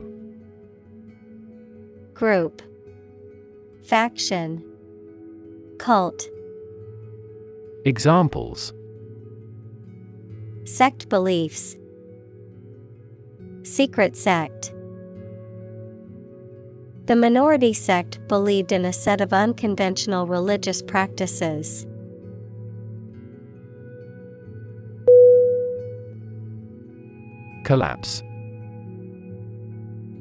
Group. 2.14 2.62
Faction. 3.84 4.64
Cult. 5.80 6.30
Examples. 7.84 8.72
Sect 10.64 11.10
beliefs 11.10 11.76
Secret 13.68 14.16
sect. 14.16 14.74
The 17.06 17.18
minority 17.18 17.74
sect 17.74 18.26
believed 18.30 18.72
in 18.72 18.86
a 18.86 18.94
set 18.94 19.20
of 19.20 19.34
unconventional 19.34 20.26
religious 20.26 20.82
practices. 20.82 21.86
Collapse. 27.66 28.24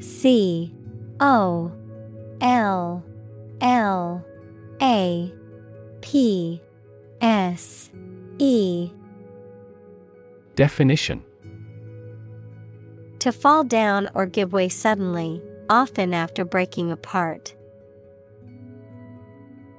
C. 0.00 0.74
O. 1.20 1.70
L. 2.40 3.04
L. 3.60 4.24
A. 4.82 5.32
P. 6.00 6.60
S. 7.20 7.90
E. 8.38 8.90
Definition 10.56 11.22
To 13.26 13.32
fall 13.32 13.64
down 13.64 14.08
or 14.14 14.24
give 14.24 14.52
way 14.52 14.68
suddenly, 14.68 15.42
often 15.68 16.14
after 16.14 16.44
breaking 16.44 16.92
apart. 16.92 17.56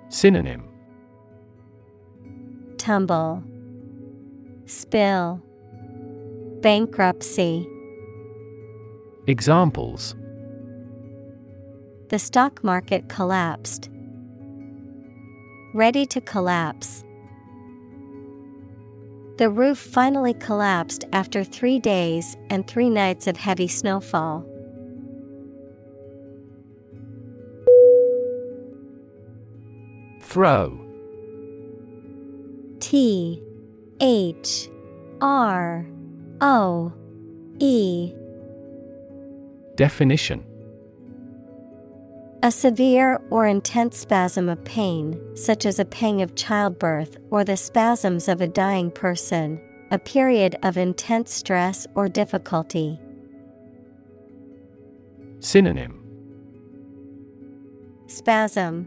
Synonym 0.10 0.68
Tumble, 2.78 3.41
Spill, 4.66 5.41
Bankruptcy. 6.60 7.66
Examples 9.28 10.14
The 12.10 12.20
stock 12.20 12.62
market 12.66 13.08
collapsed. 13.08 13.89
Ready 15.74 16.06
to 16.08 16.20
collapse. 16.20 17.06
The 19.38 19.51
roof 19.51 19.77
finally 19.77 20.33
collapsed 20.33 21.05
after 21.13 21.43
three 21.43 21.77
days 21.77 22.35
and 22.49 22.65
three 22.67 22.89
nights 22.89 23.27
of 23.27 23.38
heavy 23.38 23.67
snowfall. 23.67 24.43
Throe. 30.21 30.79
T 32.79 33.43
H 34.01 34.69
R 35.21 35.85
O 36.41 36.91
E. 37.59 38.13
Definition 39.75 40.47
A 42.43 42.51
severe 42.51 43.19
or 43.31 43.47
intense 43.47 43.97
spasm 43.97 44.47
of 44.47 44.63
pain, 44.63 45.19
such 45.35 45.65
as 45.65 45.79
a 45.79 45.85
pang 45.85 46.21
of 46.21 46.35
childbirth 46.35 47.17
or 47.31 47.43
the 47.43 47.57
spasms 47.57 48.27
of 48.27 48.41
a 48.41 48.47
dying 48.47 48.91
person, 48.91 49.59
a 49.89 49.97
period 49.97 50.55
of 50.61 50.77
intense 50.77 51.33
stress 51.33 51.88
or 51.95 52.07
difficulty. 52.07 52.99
Synonym 55.39 56.03
Spasm, 58.05 58.85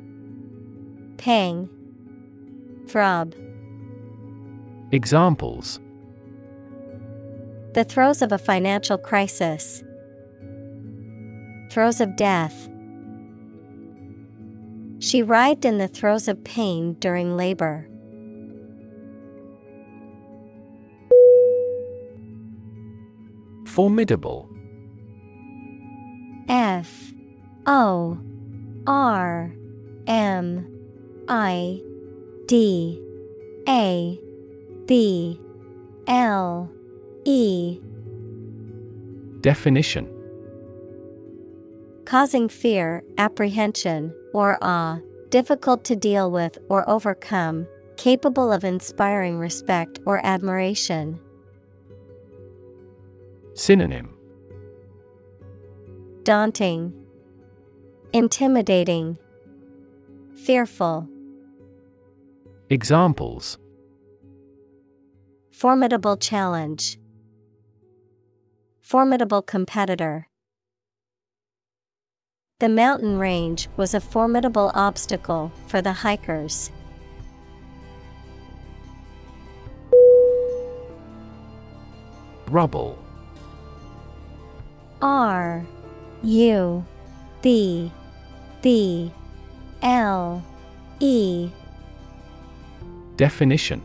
Pang, 1.19 1.69
Throb. 2.87 3.35
Examples 4.93 5.81
The 7.75 7.85
throes 7.85 8.23
of 8.23 8.31
a 8.31 8.39
financial 8.39 8.97
crisis. 8.97 9.83
Throes 11.71 12.01
of 12.01 12.15
death. 12.17 12.70
She 15.01 15.23
writhed 15.23 15.65
in 15.65 15.79
the 15.79 15.89
throes 15.89 16.29
of 16.29 16.45
pain 16.45 16.93
during 17.01 17.35
labor. 17.35 17.89
Formidable. 23.67 24.47
F 26.51 27.13
O 27.67 28.19
R 28.87 29.55
M 30.07 30.67
I 31.29 31.81
D 32.47 33.03
A 33.67 34.21
B 34.87 35.41
L 36.07 36.71
E 37.25 37.81
Definition 39.41 40.09
Causing 42.05 42.49
fear, 42.49 43.05
apprehension, 43.17 44.13
or 44.33 44.59
awe, 44.63 44.99
difficult 45.29 45.85
to 45.85 45.97
deal 45.97 46.31
with 46.31 46.59
or 46.69 46.89
overcome, 46.89 47.67
capable 47.97 48.53
of 48.53 48.65
inspiring 48.65 49.39
respect 49.39 49.99
or 50.07 50.25
admiration. 50.25 51.21
Synonym 53.55 54.15
Daunting, 56.23 56.95
Intimidating, 58.13 59.19
Fearful. 60.45 61.09
Examples 62.71 63.59
Formidable 65.51 66.17
challenge, 66.17 66.99
Formidable 68.81 69.43
competitor. 69.43 70.30
The 72.61 72.69
mountain 72.69 73.19
range 73.19 73.69
was 73.79 73.95
a 73.95 74.01
formidable 74.01 74.71
obstacle 74.75 75.51
for 75.67 75.81
the 75.81 75.95
hikers. 75.95 76.71
Rubble. 82.49 82.99
R 85.01 85.65
U 86.23 86.85
B 87.41 87.91
B 88.61 89.11
L 89.81 90.45
E. 91.01 91.49
Definition 93.17 93.81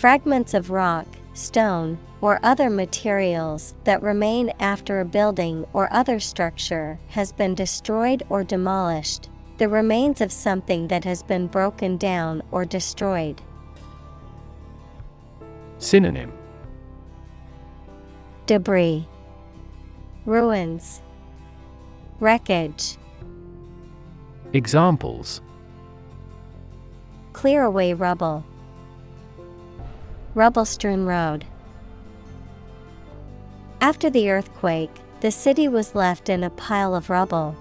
Fragments 0.00 0.54
of 0.54 0.70
rock, 0.70 1.06
stone, 1.34 1.98
or 2.22 2.40
other 2.42 2.70
materials 2.70 3.74
that 3.84 4.02
remain 4.02 4.50
after 4.58 4.98
a 4.98 5.04
building 5.04 5.66
or 5.74 5.92
other 5.92 6.18
structure 6.18 6.98
has 7.08 7.32
been 7.32 7.54
destroyed 7.54 8.22
or 8.30 8.42
demolished, 8.42 9.28
the 9.58 9.68
remains 9.68 10.22
of 10.22 10.32
something 10.32 10.88
that 10.88 11.04
has 11.04 11.22
been 11.22 11.46
broken 11.46 11.98
down 11.98 12.40
or 12.50 12.64
destroyed. 12.64 13.42
Synonym 15.76 16.32
Debris, 18.46 19.06
Ruins, 20.24 21.02
Wreckage. 22.20 22.96
Examples 24.54 25.42
Clear 27.34 27.64
away 27.64 27.92
rubble. 27.92 28.46
Rubble 30.34 30.64
strewn 30.64 31.06
road. 31.06 31.44
After 33.80 34.10
the 34.10 34.30
earthquake, 34.30 34.94
the 35.20 35.30
city 35.30 35.66
was 35.68 35.94
left 35.94 36.28
in 36.28 36.44
a 36.44 36.50
pile 36.50 36.94
of 36.94 37.10
rubble. 37.10 37.56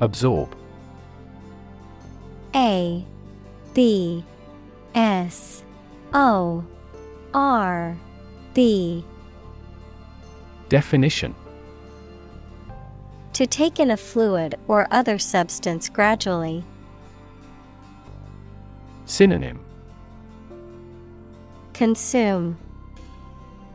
Absorb 0.00 0.56
A 2.54 3.04
B 3.74 4.24
S 4.94 5.62
O 6.14 6.64
R 7.34 7.96
B 8.54 9.04
Definition 10.68 11.34
To 13.34 13.46
take 13.46 13.78
in 13.78 13.90
a 13.90 13.96
fluid 13.96 14.56
or 14.68 14.88
other 14.90 15.18
substance 15.18 15.88
gradually. 15.88 16.64
Synonym 19.10 19.58
Consume, 21.74 22.56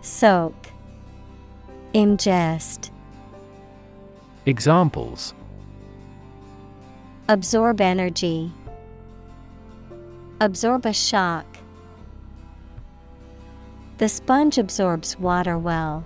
Soak, 0.02 0.56
Ingest. 1.94 2.90
Examples 4.46 5.34
Absorb 7.28 7.82
energy. 7.82 8.50
Absorb 10.40 10.86
a 10.86 10.94
shock. 10.94 11.46
The 13.98 14.08
sponge 14.08 14.58
absorbs 14.58 15.20
water 15.20 15.58
well. 15.58 16.06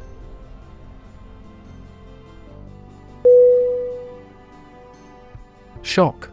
Shock 5.83 6.31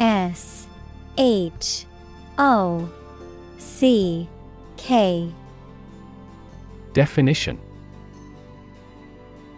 S 0.00 0.57
H 1.18 1.84
O 2.38 2.88
C 3.58 4.28
K. 4.76 5.32
Definition. 6.92 7.58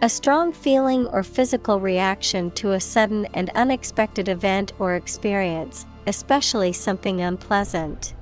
A 0.01 0.09
strong 0.09 0.51
feeling 0.51 1.05
or 1.07 1.21
physical 1.21 1.79
reaction 1.79 2.49
to 2.51 2.71
a 2.71 2.79
sudden 2.79 3.27
and 3.35 3.51
unexpected 3.51 4.27
event 4.27 4.73
or 4.79 4.95
experience, 4.95 5.85
especially 6.07 6.73
something 6.73 7.21
unpleasant. 7.21 8.15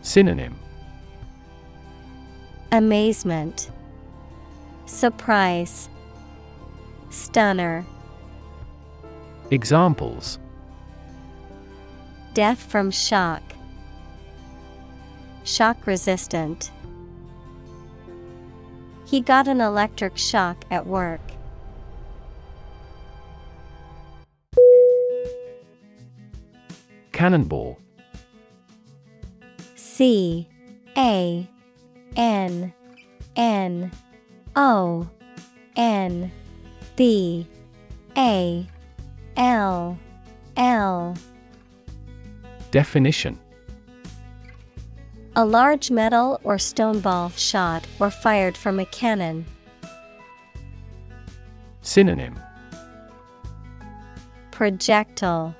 Synonym. 0.00 0.56
Amazement, 2.72 3.70
Surprise, 4.86 5.90
Stunner, 7.10 7.84
Examples 9.50 10.38
Death 12.34 12.62
from 12.62 12.90
shock, 12.90 13.42
Shock 15.44 15.86
resistant. 15.86 16.70
He 19.04 19.20
got 19.20 19.48
an 19.48 19.60
electric 19.60 20.16
shock 20.16 20.64
at 20.70 20.86
work. 20.86 21.20
Cannonball 27.10 27.78
C 29.74 30.48
A 30.96 31.46
N 32.16 32.72
N 33.36 33.90
O 34.56 35.08
N 35.76 36.32
B 36.96 37.46
A 38.16 38.66
L 39.36 39.98
L 40.56 41.14
Definition 42.72 43.38
A 45.36 45.44
large 45.44 45.90
metal 45.90 46.40
or 46.42 46.58
stone 46.58 47.00
ball 47.00 47.28
shot 47.28 47.86
or 48.00 48.08
fired 48.08 48.56
from 48.56 48.80
a 48.80 48.86
cannon. 48.86 49.44
Synonym 51.82 52.40
Projectile 54.52 55.54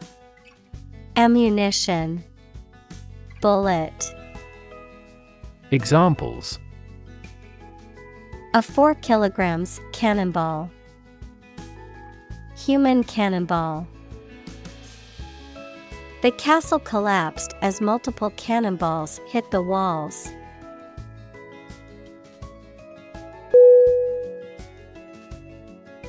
Ammunition 1.17 2.25
Bullet 3.43 4.15
Examples 5.71 6.59
A 8.55 8.63
4 8.63 8.95
kilograms 8.95 9.83
cannonball. 9.93 10.71
Human 12.57 13.05
cannonball. 13.05 13.87
The 16.23 16.31
castle 16.31 16.79
collapsed 16.79 17.55
as 17.63 17.81
multiple 17.81 18.31
cannonballs 18.37 19.21
hit 19.27 19.51
the 19.51 19.61
walls. 19.61 20.29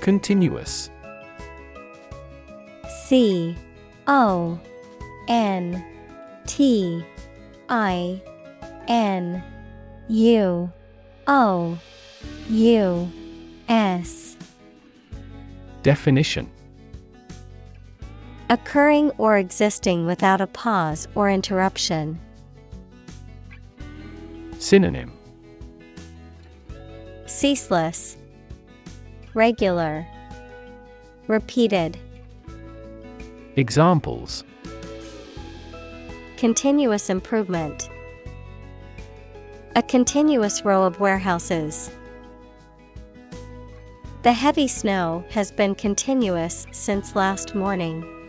Continuous. 0.01 0.91
C 3.07 3.55
O 4.05 4.59
N 5.27 5.83
T 6.45 7.03
I 7.69 8.21
N 8.87 9.43
U 10.09 10.71
O 11.25 11.79
U 12.49 13.11
S. 13.67 14.37
Definition 15.81 16.51
Occurring 18.53 19.09
or 19.17 19.39
existing 19.39 20.05
without 20.05 20.39
a 20.39 20.45
pause 20.45 21.07
or 21.15 21.27
interruption. 21.27 22.19
Synonym 24.59 25.11
Ceaseless, 27.25 28.15
Regular, 29.33 30.05
Repeated. 31.25 31.97
Examples 33.55 34.43
Continuous 36.37 37.09
improvement. 37.09 37.89
A 39.75 39.81
continuous 39.81 40.63
row 40.63 40.83
of 40.83 40.99
warehouses. 40.99 41.89
The 44.21 44.33
heavy 44.33 44.67
snow 44.67 45.25
has 45.31 45.51
been 45.51 45.73
continuous 45.73 46.67
since 46.69 47.15
last 47.15 47.55
morning. 47.55 48.19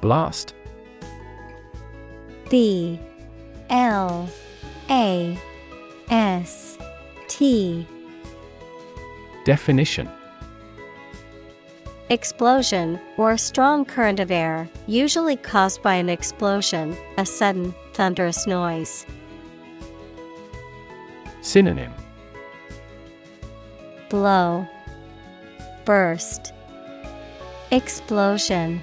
Blast. 0.00 0.54
B 2.50 3.00
L 3.70 4.28
A 4.90 5.38
S 6.10 6.78
T. 7.28 7.86
Definition. 9.44 10.08
Explosion, 12.08 13.00
or 13.16 13.32
a 13.32 13.38
strong 13.38 13.84
current 13.84 14.20
of 14.20 14.30
air, 14.30 14.68
usually 14.86 15.36
caused 15.36 15.82
by 15.82 15.94
an 15.94 16.08
explosion, 16.08 16.96
a 17.18 17.26
sudden, 17.26 17.74
thunderous 17.94 18.46
noise. 18.46 19.04
Synonym. 21.40 21.92
Blow, 24.08 24.68
Burst, 25.84 26.52
Explosion. 27.72 28.80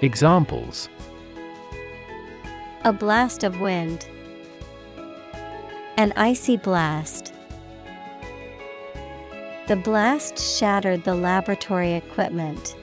Examples. 0.00 0.88
A 2.84 2.92
blast 2.92 3.42
of 3.42 3.60
wind. 3.60 4.06
An 5.96 6.12
icy 6.16 6.56
blast. 6.56 7.34
The 9.66 9.74
blast 9.74 10.38
shattered 10.38 11.02
the 11.02 11.16
laboratory 11.16 11.94
equipment. 11.94 12.76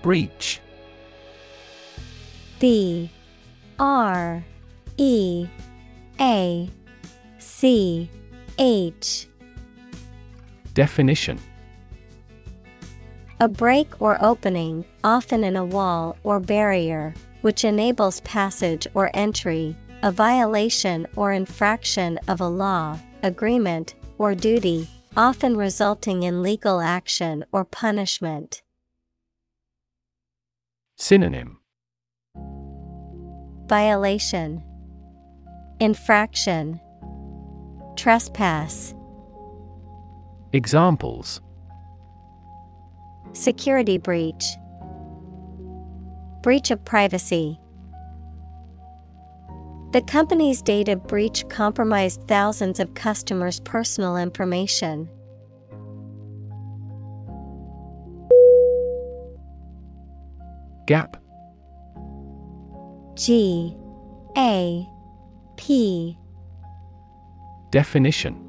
Breach. 0.00 0.62
B. 2.58 3.10
R. 3.78 4.42
E. 4.96 5.46
A. 6.18 6.70
C. 7.38 8.08
H 8.58 9.28
Definition 10.74 11.38
A 13.40 13.48
break 13.48 14.00
or 14.00 14.18
opening, 14.20 14.84
often 15.04 15.44
in 15.44 15.56
a 15.56 15.64
wall 15.64 16.16
or 16.24 16.40
barrier, 16.40 17.14
which 17.42 17.64
enables 17.64 18.20
passage 18.20 18.86
or 18.94 19.10
entry, 19.14 19.76
a 20.02 20.10
violation 20.10 21.06
or 21.16 21.32
infraction 21.32 22.18
of 22.28 22.40
a 22.40 22.48
law, 22.48 22.98
agreement, 23.22 23.94
or 24.18 24.34
duty, 24.34 24.88
often 25.16 25.56
resulting 25.56 26.24
in 26.24 26.42
legal 26.42 26.80
action 26.80 27.44
or 27.52 27.64
punishment. 27.64 28.62
Synonym 30.96 31.58
Violation, 33.66 34.62
Infraction, 35.80 36.80
Trespass. 37.96 38.94
Examples. 40.54 41.40
Security 43.32 43.98
breach, 43.98 44.44
Breach 46.42 46.70
of 46.70 46.84
privacy. 46.84 47.58
The 49.90 50.02
company's 50.02 50.62
data 50.62 50.94
breach 50.94 51.44
compromised 51.48 52.28
thousands 52.28 52.78
of 52.78 52.94
customers' 52.94 53.58
personal 53.58 54.16
information. 54.16 55.08
Gap. 60.86 61.16
G 63.16 63.76
A 64.36 64.86
P. 65.56 66.16
Definition 67.72 68.43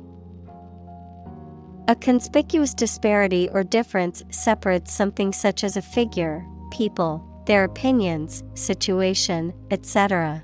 A 1.88 1.96
conspicuous 1.96 2.74
disparity 2.74 3.48
or 3.54 3.64
difference 3.64 4.24
separates 4.32 4.92
something 4.92 5.32
such 5.32 5.64
as 5.64 5.78
a 5.78 5.84
figure, 5.84 6.44
people, 6.72 7.24
their 7.46 7.64
opinions, 7.64 8.44
situation, 8.56 9.54
etc. 9.70 10.44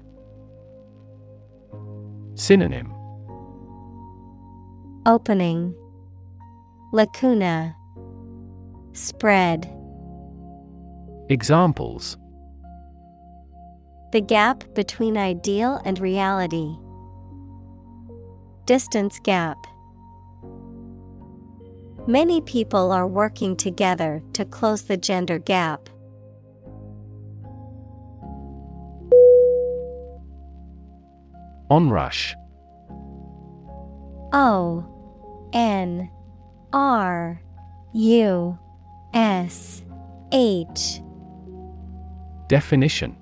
Synonym 2.35 2.93
Opening 5.07 5.73
Lacuna 6.93 7.75
Spread 8.93 9.65
Examples 11.29 12.17
The 14.11 14.21
gap 14.21 14.63
between 14.75 15.17
ideal 15.17 15.81
and 15.85 15.97
reality. 15.97 16.75
Distance 18.65 19.19
gap. 19.23 19.57
Many 22.07 22.41
people 22.41 22.91
are 22.91 23.07
working 23.07 23.55
together 23.55 24.23
to 24.33 24.43
close 24.43 24.83
the 24.83 24.97
gender 24.97 25.37
gap. 25.37 25.87
Onrush 31.69 32.33
O 34.33 34.83
N 35.53 36.09
R 36.73 37.41
U 37.93 38.59
S 39.13 39.83
H 40.31 41.01
Definition 42.47 43.15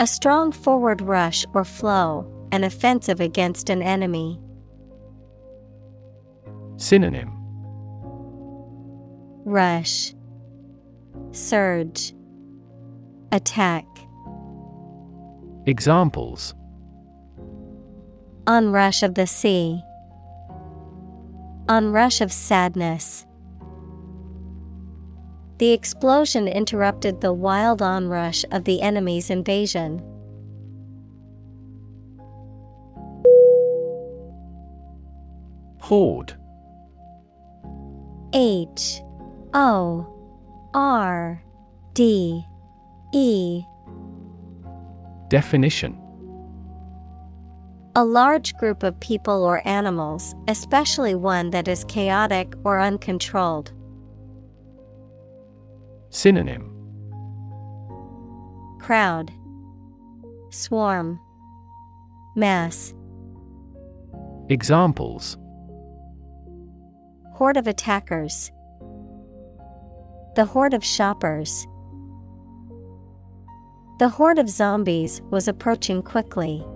A 0.00 0.06
strong 0.06 0.52
forward 0.52 1.02
rush 1.02 1.44
or 1.54 1.64
flow, 1.64 2.26
an 2.50 2.64
offensive 2.64 3.20
against 3.20 3.68
an 3.68 3.82
enemy. 3.82 4.40
Synonym 6.78 7.32
Rush, 9.44 10.14
Surge, 11.32 12.14
Attack. 13.32 13.84
Examples 15.66 16.54
Onrush 18.46 19.02
of 19.02 19.16
the 19.16 19.26
sea. 19.26 19.82
Onrush 21.68 22.20
of 22.20 22.32
sadness. 22.32 23.26
The 25.58 25.72
explosion 25.72 26.46
interrupted 26.46 27.20
the 27.20 27.32
wild 27.32 27.82
onrush 27.82 28.44
of 28.52 28.62
the 28.62 28.80
enemy's 28.82 29.30
invasion. 29.30 30.00
Horde 35.80 36.36
H 38.34 39.00
O 39.54 40.06
R 40.74 41.42
D 41.94 42.44
E. 43.14 43.62
Definition. 45.28 45.98
A 47.96 48.04
large 48.04 48.54
group 48.56 48.82
of 48.82 49.00
people 49.00 49.44
or 49.44 49.66
animals, 49.66 50.34
especially 50.46 51.14
one 51.14 51.50
that 51.50 51.68
is 51.68 51.84
chaotic 51.84 52.54
or 52.64 52.78
uncontrolled. 52.78 53.72
Synonym. 56.10 56.74
Crowd, 58.78 59.32
Swarm, 60.50 61.18
Mass. 62.36 62.94
Examples 64.48 65.36
Horde 67.38 67.56
of 67.56 67.68
attackers. 67.68 68.50
The 70.34 70.44
horde 70.44 70.74
of 70.74 70.84
shoppers. 70.84 71.68
The 74.00 74.08
horde 74.08 74.40
of 74.40 74.50
zombies 74.50 75.22
was 75.30 75.46
approaching 75.46 76.02
quickly. 76.02 76.66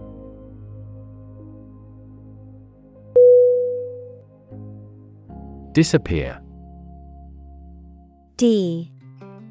Disappear. 5.73 6.41
D. 8.37 8.93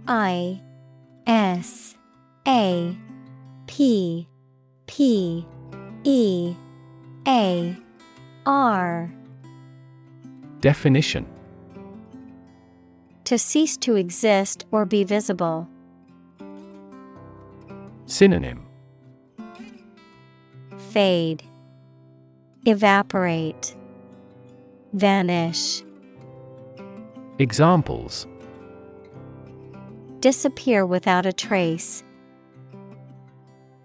I. 0.08 0.62
S. 1.28 1.98
A. 2.48 2.98
P. 3.68 4.30
P. 4.88 5.46
E. 6.06 6.56
A. 7.28 7.78
R. 8.46 9.12
Definition 10.62 11.26
To 13.24 13.38
cease 13.38 13.78
to 13.78 13.96
exist 13.96 14.66
or 14.72 14.86
be 14.86 15.04
visible. 15.04 15.68
Synonym 18.06 18.64
Fade. 20.92 21.44
Evaporate. 22.66 23.76
Vanish. 24.94 25.82
Examples 27.40 28.28
Disappear 30.20 30.86
without 30.86 31.26
a 31.26 31.34
trace. 31.34 32.04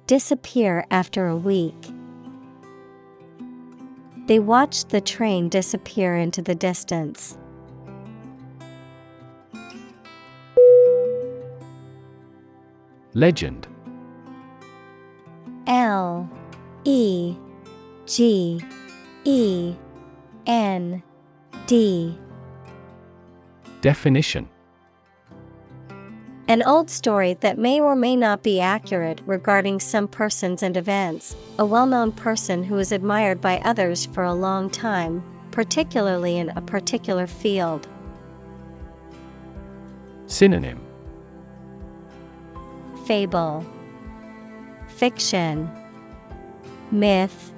Disappear 0.06 0.84
after 0.90 1.26
a 1.26 1.36
week. 1.36 1.95
They 4.26 4.40
watched 4.40 4.88
the 4.88 5.00
train 5.00 5.48
disappear 5.48 6.16
into 6.16 6.42
the 6.42 6.54
distance. 6.54 7.38
Legend. 13.14 13.68
L 15.68 16.28
E 16.84 17.36
G 18.06 18.60
E 19.24 19.74
N 20.46 21.02
D. 21.66 22.18
Definition 23.80 24.48
An 26.48 26.62
old 26.62 26.90
story 26.90 27.34
that 27.40 27.58
may 27.58 27.80
or 27.80 27.96
may 27.96 28.14
not 28.14 28.44
be 28.44 28.60
accurate 28.60 29.20
regarding 29.26 29.80
some 29.80 30.06
persons 30.06 30.62
and 30.62 30.76
events, 30.76 31.34
a 31.58 31.66
well 31.66 31.86
known 31.86 32.12
person 32.12 32.62
who 32.62 32.78
is 32.78 32.92
admired 32.92 33.40
by 33.40 33.58
others 33.64 34.06
for 34.06 34.22
a 34.22 34.32
long 34.32 34.70
time, 34.70 35.24
particularly 35.50 36.36
in 36.36 36.50
a 36.50 36.60
particular 36.60 37.26
field. 37.26 37.88
Synonym. 40.26 40.80
Fable. 43.06 43.66
Fiction. 44.86 45.68
Myth. 46.92 47.52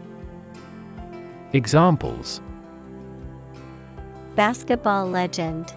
Examples. 1.52 2.40
Basketball 4.34 5.08
legend 5.08 5.74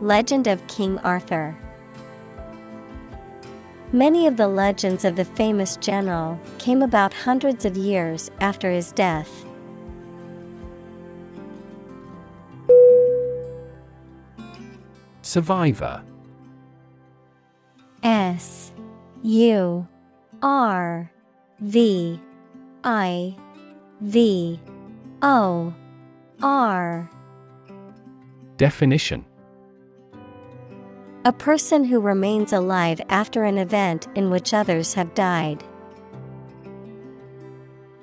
Legend 0.00 0.46
of 0.46 0.64
King 0.68 0.96
Arthur. 0.98 1.56
Many 3.92 4.28
of 4.28 4.36
the 4.36 4.46
legends 4.46 5.04
of 5.04 5.16
the 5.16 5.24
famous 5.24 5.76
general 5.76 6.38
came 6.58 6.82
about 6.82 7.12
hundreds 7.12 7.64
of 7.64 7.76
years 7.76 8.30
after 8.40 8.70
his 8.70 8.92
death. 8.92 9.44
Survivor. 15.22 16.02
S 18.04 18.72
U 19.24 19.88
R 20.42 21.10
V 21.60 22.20
I 22.84 23.36
V 24.00 24.60
O 25.22 25.74
R. 26.40 27.10
Definition 28.56 29.24
A 31.24 31.32
person 31.32 31.84
who 31.84 32.00
remains 32.00 32.52
alive 32.52 33.00
after 33.08 33.42
an 33.42 33.58
event 33.58 34.06
in 34.14 34.30
which 34.30 34.54
others 34.54 34.94
have 34.94 35.14
died. 35.14 35.64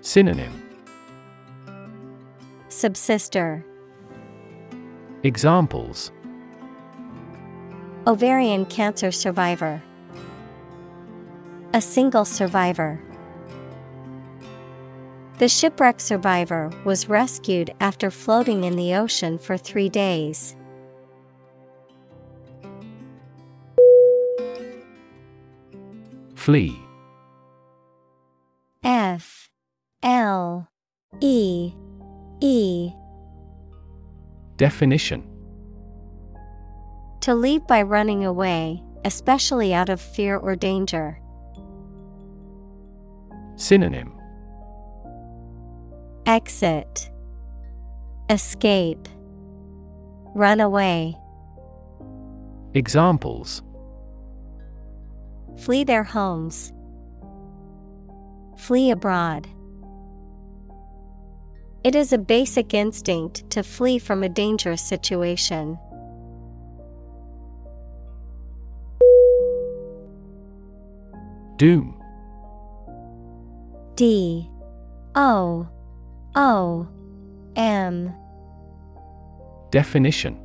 Synonym 0.01 0.61
Subsister 2.68 3.66
Examples 5.24 6.11
Ovarian 8.05 8.66
cancer 8.66 9.11
survivor. 9.11 9.82
A 11.74 11.82
single 11.82 12.26
survivor. 12.26 13.01
The 15.39 15.47
shipwreck 15.47 15.99
survivor 16.01 16.70
was 16.84 17.09
rescued 17.09 17.74
after 17.80 18.11
floating 18.11 18.66
in 18.66 18.76
the 18.76 18.93
ocean 18.93 19.38
for 19.38 19.57
three 19.57 19.89
days. 19.89 20.55
Flee. 26.46 26.80
F 28.84 29.50
L 30.04 30.70
E 31.20 31.74
E. 32.39 32.91
Definition. 34.56 35.28
To 37.22 37.34
leave 37.34 37.66
by 37.66 37.82
running 37.82 38.26
away, 38.26 38.84
especially 39.06 39.74
out 39.74 39.89
of 39.89 40.00
fear 40.00 40.38
or 40.38 40.56
danger. 40.56 41.20
Synonym. 43.56 44.14
Exit. 46.28 47.10
Escape. 48.30 49.08
Run 50.36 50.60
away. 50.60 51.18
Examples 52.76 53.64
Flee 55.58 55.84
their 55.84 56.03
homes. 56.03 56.74
Flee 58.58 58.91
abroad. 58.91 59.47
It 61.84 61.95
is 61.95 62.12
a 62.12 62.18
basic 62.18 62.74
instinct 62.74 63.49
to 63.51 63.62
flee 63.62 63.99
from 63.99 64.24
a 64.24 64.30
dangerous 64.30 64.82
situation. 64.82 65.78
Doom 71.58 72.01
D 73.95 74.49
O 75.16 75.68
O 76.36 76.88
M 77.55 78.13
Definition 79.71 80.38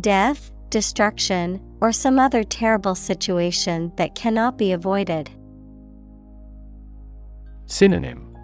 Death, 0.00 0.52
destruction, 0.70 1.60
or 1.80 1.92
some 1.92 2.18
other 2.18 2.44
terrible 2.44 2.94
situation 2.94 3.92
that 3.96 4.14
cannot 4.14 4.56
be 4.56 4.72
avoided. 4.72 5.30
Synonym 7.66 8.36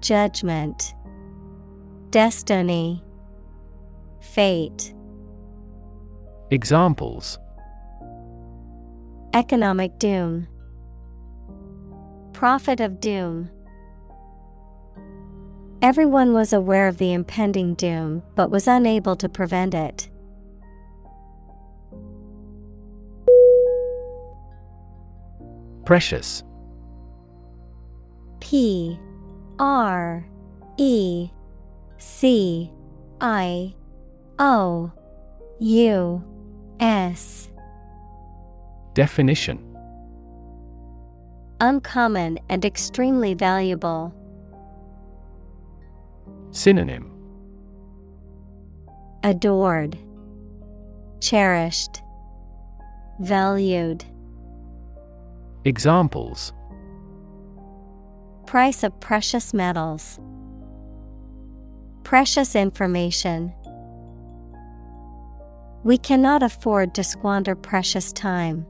Judgment, 0.00 0.94
Destiny, 2.10 3.02
Fate, 4.20 4.94
Examples 6.50 7.38
Economic 9.34 9.98
doom, 9.98 10.46
Prophet 12.32 12.80
of 12.80 13.00
doom. 13.00 13.50
Everyone 15.82 16.32
was 16.32 16.52
aware 16.52 16.88
of 16.88 16.96
the 16.96 17.12
impending 17.12 17.74
doom 17.74 18.22
but 18.34 18.50
was 18.50 18.66
unable 18.66 19.14
to 19.16 19.28
prevent 19.28 19.74
it. 19.74 20.08
Precious. 25.86 26.42
P 28.40 28.98
R 29.60 30.26
E 30.76 31.30
C 31.96 32.72
I 33.20 33.72
O 34.40 34.90
U 35.60 36.24
S. 36.80 37.50
Definition. 38.94 39.62
Uncommon 41.60 42.40
and 42.48 42.64
extremely 42.64 43.34
valuable. 43.34 44.12
Synonym. 46.50 47.12
Adored, 49.22 49.96
Cherished, 51.20 52.02
Valued. 53.20 54.04
Examples 55.66 56.52
Price 58.46 58.84
of 58.84 59.00
precious 59.00 59.52
metals. 59.52 60.20
Precious 62.04 62.54
information. 62.54 63.52
We 65.82 65.98
cannot 65.98 66.44
afford 66.44 66.94
to 66.94 67.02
squander 67.02 67.56
precious 67.56 68.12
time. 68.12 68.64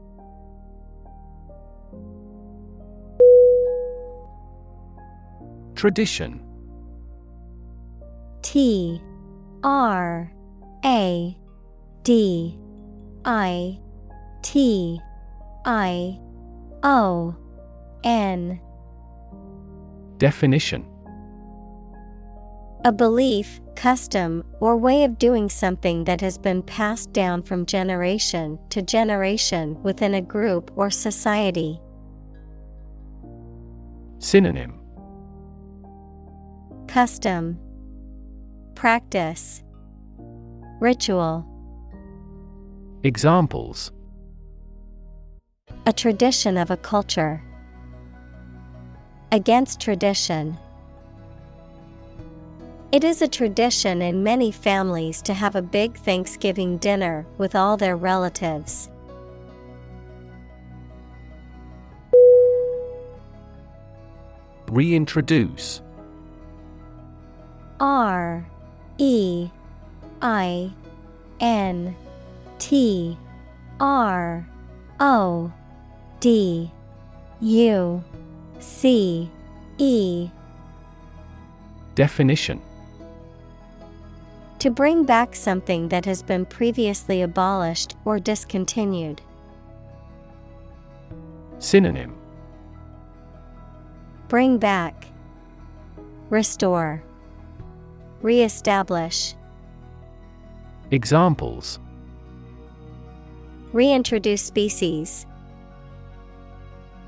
Tradition 5.75 6.43
T 8.41 8.99
R 9.63 10.31
A 10.83 11.37
D 12.01 12.57
I 13.23 13.79
T 14.41 14.99
I 15.63 16.19
O 16.89 17.35
N. 18.05 18.61
Definition. 20.19 20.87
A 22.85 22.93
belief, 22.93 23.59
custom, 23.75 24.45
or 24.61 24.77
way 24.77 25.03
of 25.03 25.19
doing 25.19 25.49
something 25.49 26.05
that 26.05 26.21
has 26.21 26.37
been 26.37 26.63
passed 26.63 27.11
down 27.11 27.43
from 27.43 27.65
generation 27.65 28.57
to 28.69 28.81
generation 28.81 29.83
within 29.83 30.13
a 30.13 30.21
group 30.21 30.71
or 30.77 30.89
society. 30.89 31.81
Synonym. 34.19 34.79
Custom. 36.87 37.59
Practice. 38.75 39.61
Ritual. 40.79 41.45
Examples 43.03 43.91
A 45.87 45.93
tradition 45.93 46.57
of 46.57 46.69
a 46.69 46.75
culture. 46.75 47.41
Against 49.31 49.79
tradition. 49.79 50.57
It 52.91 53.05
is 53.05 53.21
a 53.21 53.27
tradition 53.29 54.01
in 54.01 54.21
many 54.21 54.51
families 54.51 55.21
to 55.21 55.33
have 55.33 55.55
a 55.55 55.61
big 55.61 55.97
Thanksgiving 55.97 56.77
dinner 56.77 57.25
with 57.37 57.55
all 57.55 57.77
their 57.77 57.95
relatives. 57.95 58.89
Reintroduce 64.69 65.81
R 67.79 68.45
E 68.97 69.49
I 70.21 70.69
N 71.39 71.95
T 72.59 73.17
R 73.79 74.45
O 74.99 75.53
D 76.27 76.69
U 77.39 78.03
C 78.59 79.31
E 79.77 80.29
Definition 81.95 82.61
To 84.59 84.69
bring 84.69 85.05
back 85.05 85.33
something 85.33 85.87
that 85.87 86.03
has 86.03 86.21
been 86.21 86.45
previously 86.45 87.21
abolished 87.21 87.95
or 88.03 88.19
discontinued. 88.19 89.21
Synonym 91.59 92.13
Bring 94.27 94.57
back, 94.57 95.07
Restore, 96.29 97.01
Reestablish. 98.21 99.33
Examples 100.91 101.79
Reintroduce 103.71 104.41
species. 104.41 105.25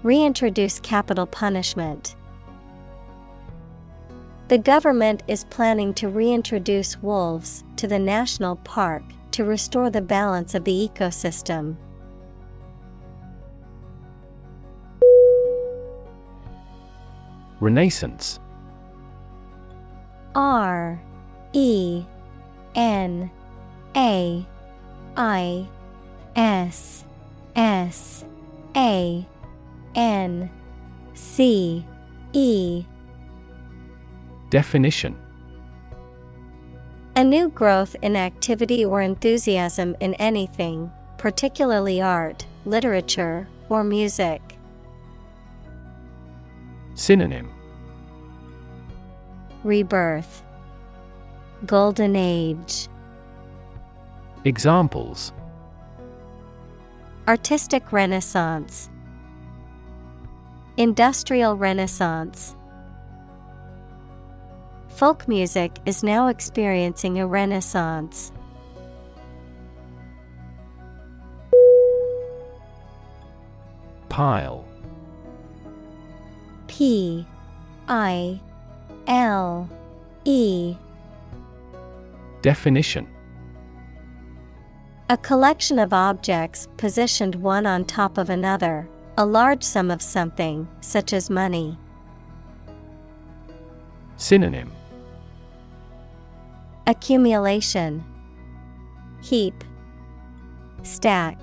Reintroduce 0.01 0.79
capital 0.79 1.25
punishment. 1.25 2.15
The 4.47 4.57
government 4.57 5.23
is 5.27 5.43
planning 5.43 5.93
to 5.95 6.07
reintroduce 6.07 7.01
wolves 7.01 7.63
to 7.75 7.87
the 7.87 7.99
national 7.99 8.55
park 8.57 9.03
to 9.31 9.43
restore 9.43 9.89
the 9.89 10.01
balance 10.01 10.55
of 10.55 10.63
the 10.63 10.89
ecosystem. 10.89 11.75
Renaissance 17.59 18.39
R 20.33 21.01
E 21.51 22.05
N 22.73 23.29
A 23.95 24.47
I 25.17 25.67
S 26.35 27.03
S 27.55 28.23
A 28.75 29.27
N 29.99 30.49
C 31.13 31.85
E. 32.31 32.85
Definition. 34.49 35.13
A 37.17 37.23
new 37.23 37.49
growth 37.49 37.97
in 38.01 38.15
activity 38.15 38.85
or 38.85 39.01
enthusiasm 39.01 39.97
in 39.99 40.13
anything, 40.13 40.89
particularly 41.17 41.99
art, 42.01 42.45
literature, 42.65 43.49
or 43.67 43.83
music. 43.83 44.41
Synonym. 46.93 47.51
Rebirth, 49.65 50.43
Golden 51.65 52.15
Age, 52.15 52.87
Examples. 54.45 55.33
Artistic 57.27 57.91
Renaissance, 57.91 58.89
Industrial 60.79 61.57
Renaissance. 61.57 62.55
Folk 64.87 65.27
music 65.27 65.77
is 65.85 66.03
now 66.03 66.27
experiencing 66.27 67.19
a 67.19 67.27
renaissance. 67.27 68.31
Pile 74.07 74.63
P 76.67 77.27
I 77.89 78.39
L 79.07 79.69
E 80.23 80.77
Definition 82.41 83.05
A 85.09 85.17
collection 85.17 85.77
of 85.77 85.91
objects 85.91 86.69
positioned 86.77 87.35
one 87.35 87.65
on 87.65 87.83
top 87.83 88.17
of 88.17 88.29
another, 88.29 88.87
a 89.19 89.25
large 89.25 89.63
sum 89.63 89.91
of 89.91 90.01
something, 90.01 90.65
such 90.79 91.11
as 91.11 91.29
money. 91.29 91.77
Synonym 94.15 94.71
Accumulation 96.87 98.01
Heap 99.21 99.61
Stack 100.83 101.37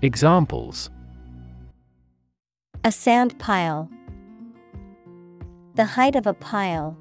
Examples 0.00 0.88
A 2.84 2.90
sand 2.90 3.38
pile. 3.38 3.90
The 5.74 5.84
height 5.84 6.16
of 6.16 6.26
a 6.26 6.32
pile. 6.32 6.96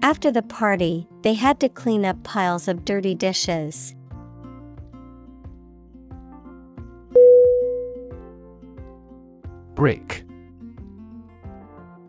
After 0.00 0.30
the 0.30 0.42
party, 0.42 1.08
they 1.22 1.34
had 1.34 1.58
to 1.58 1.68
clean 1.68 2.04
up 2.04 2.22
piles 2.22 2.68
of 2.68 2.84
dirty 2.84 3.16
dishes. 3.16 3.96
Brick. 9.78 10.24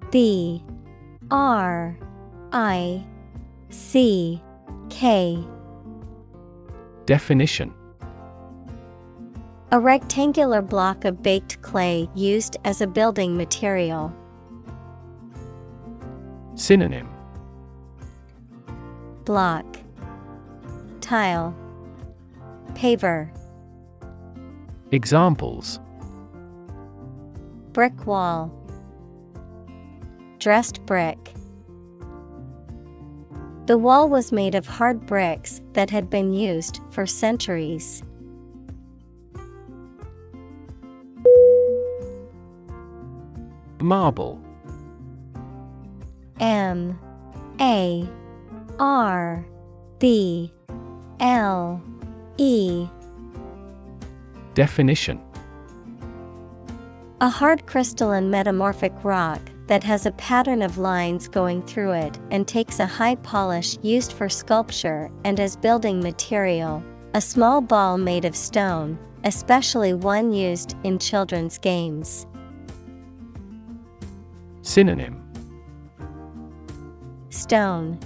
B 0.09 0.63
R 1.29 1.95
I 2.51 3.05
C 3.69 4.41
K. 4.89 5.37
Definition. 7.05 7.71
A 9.71 9.79
rectangular 9.79 10.63
block 10.63 11.05
of 11.05 11.21
baked 11.21 11.61
clay 11.61 12.09
used 12.15 12.57
as 12.65 12.81
a 12.81 12.87
building 12.87 13.37
material. 13.37 14.11
Synonym. 16.55 17.07
Block. 19.25 19.77
Tile. 21.01 21.55
Paver. 22.73 23.29
Examples 24.91 25.79
Brick 27.79 28.05
wall. 28.05 28.51
Dressed 30.37 30.85
brick. 30.85 31.33
The 33.67 33.77
wall 33.77 34.09
was 34.09 34.33
made 34.33 34.53
of 34.53 34.67
hard 34.67 35.05
bricks 35.05 35.61
that 35.71 35.89
had 35.89 36.09
been 36.09 36.33
used 36.33 36.81
for 36.91 37.05
centuries. 37.05 38.03
Marble. 43.79 44.43
M. 46.41 46.99
A. 47.61 48.05
R. 48.77 49.45
B. 49.99 50.51
L. 51.21 51.81
E. 52.35 52.89
Definition 54.53 55.21
A 57.21 57.27
hard 57.27 57.65
crystalline 57.65 58.31
metamorphic 58.31 58.93
rock 59.03 59.41
that 59.67 59.83
has 59.83 60.05
a 60.05 60.11
pattern 60.13 60.61
of 60.61 60.77
lines 60.77 61.27
going 61.27 61.61
through 61.63 61.91
it 61.91 62.17
and 62.31 62.47
takes 62.47 62.79
a 62.79 62.85
high 62.85 63.15
polish 63.15 63.77
used 63.81 64.13
for 64.13 64.29
sculpture 64.29 65.11
and 65.25 65.37
as 65.37 65.57
building 65.57 66.01
material. 66.01 66.81
A 67.15 67.19
small 67.19 67.59
ball 67.59 67.97
made 67.97 68.23
of 68.23 68.37
stone, 68.37 68.97
especially 69.25 69.93
one 69.93 70.31
used 70.31 70.77
in 70.85 70.97
children's 70.97 71.57
games. 71.57 72.25
Synonym 74.61 75.21
Stone, 77.31 77.99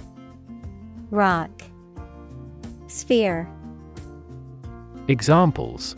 Rock, 1.12 1.62
Sphere. 2.88 3.48
Examples 5.06 5.94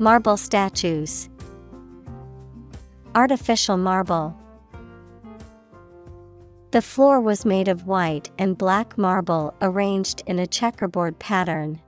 Marble 0.00 0.36
statues. 0.36 1.28
Artificial 3.14 3.76
marble. 3.76 4.36
The 6.72 6.82
floor 6.82 7.20
was 7.20 7.44
made 7.44 7.68
of 7.68 7.86
white 7.86 8.28
and 8.36 8.58
black 8.58 8.98
marble 8.98 9.54
arranged 9.62 10.24
in 10.26 10.40
a 10.40 10.48
checkerboard 10.48 11.20
pattern. 11.20 11.80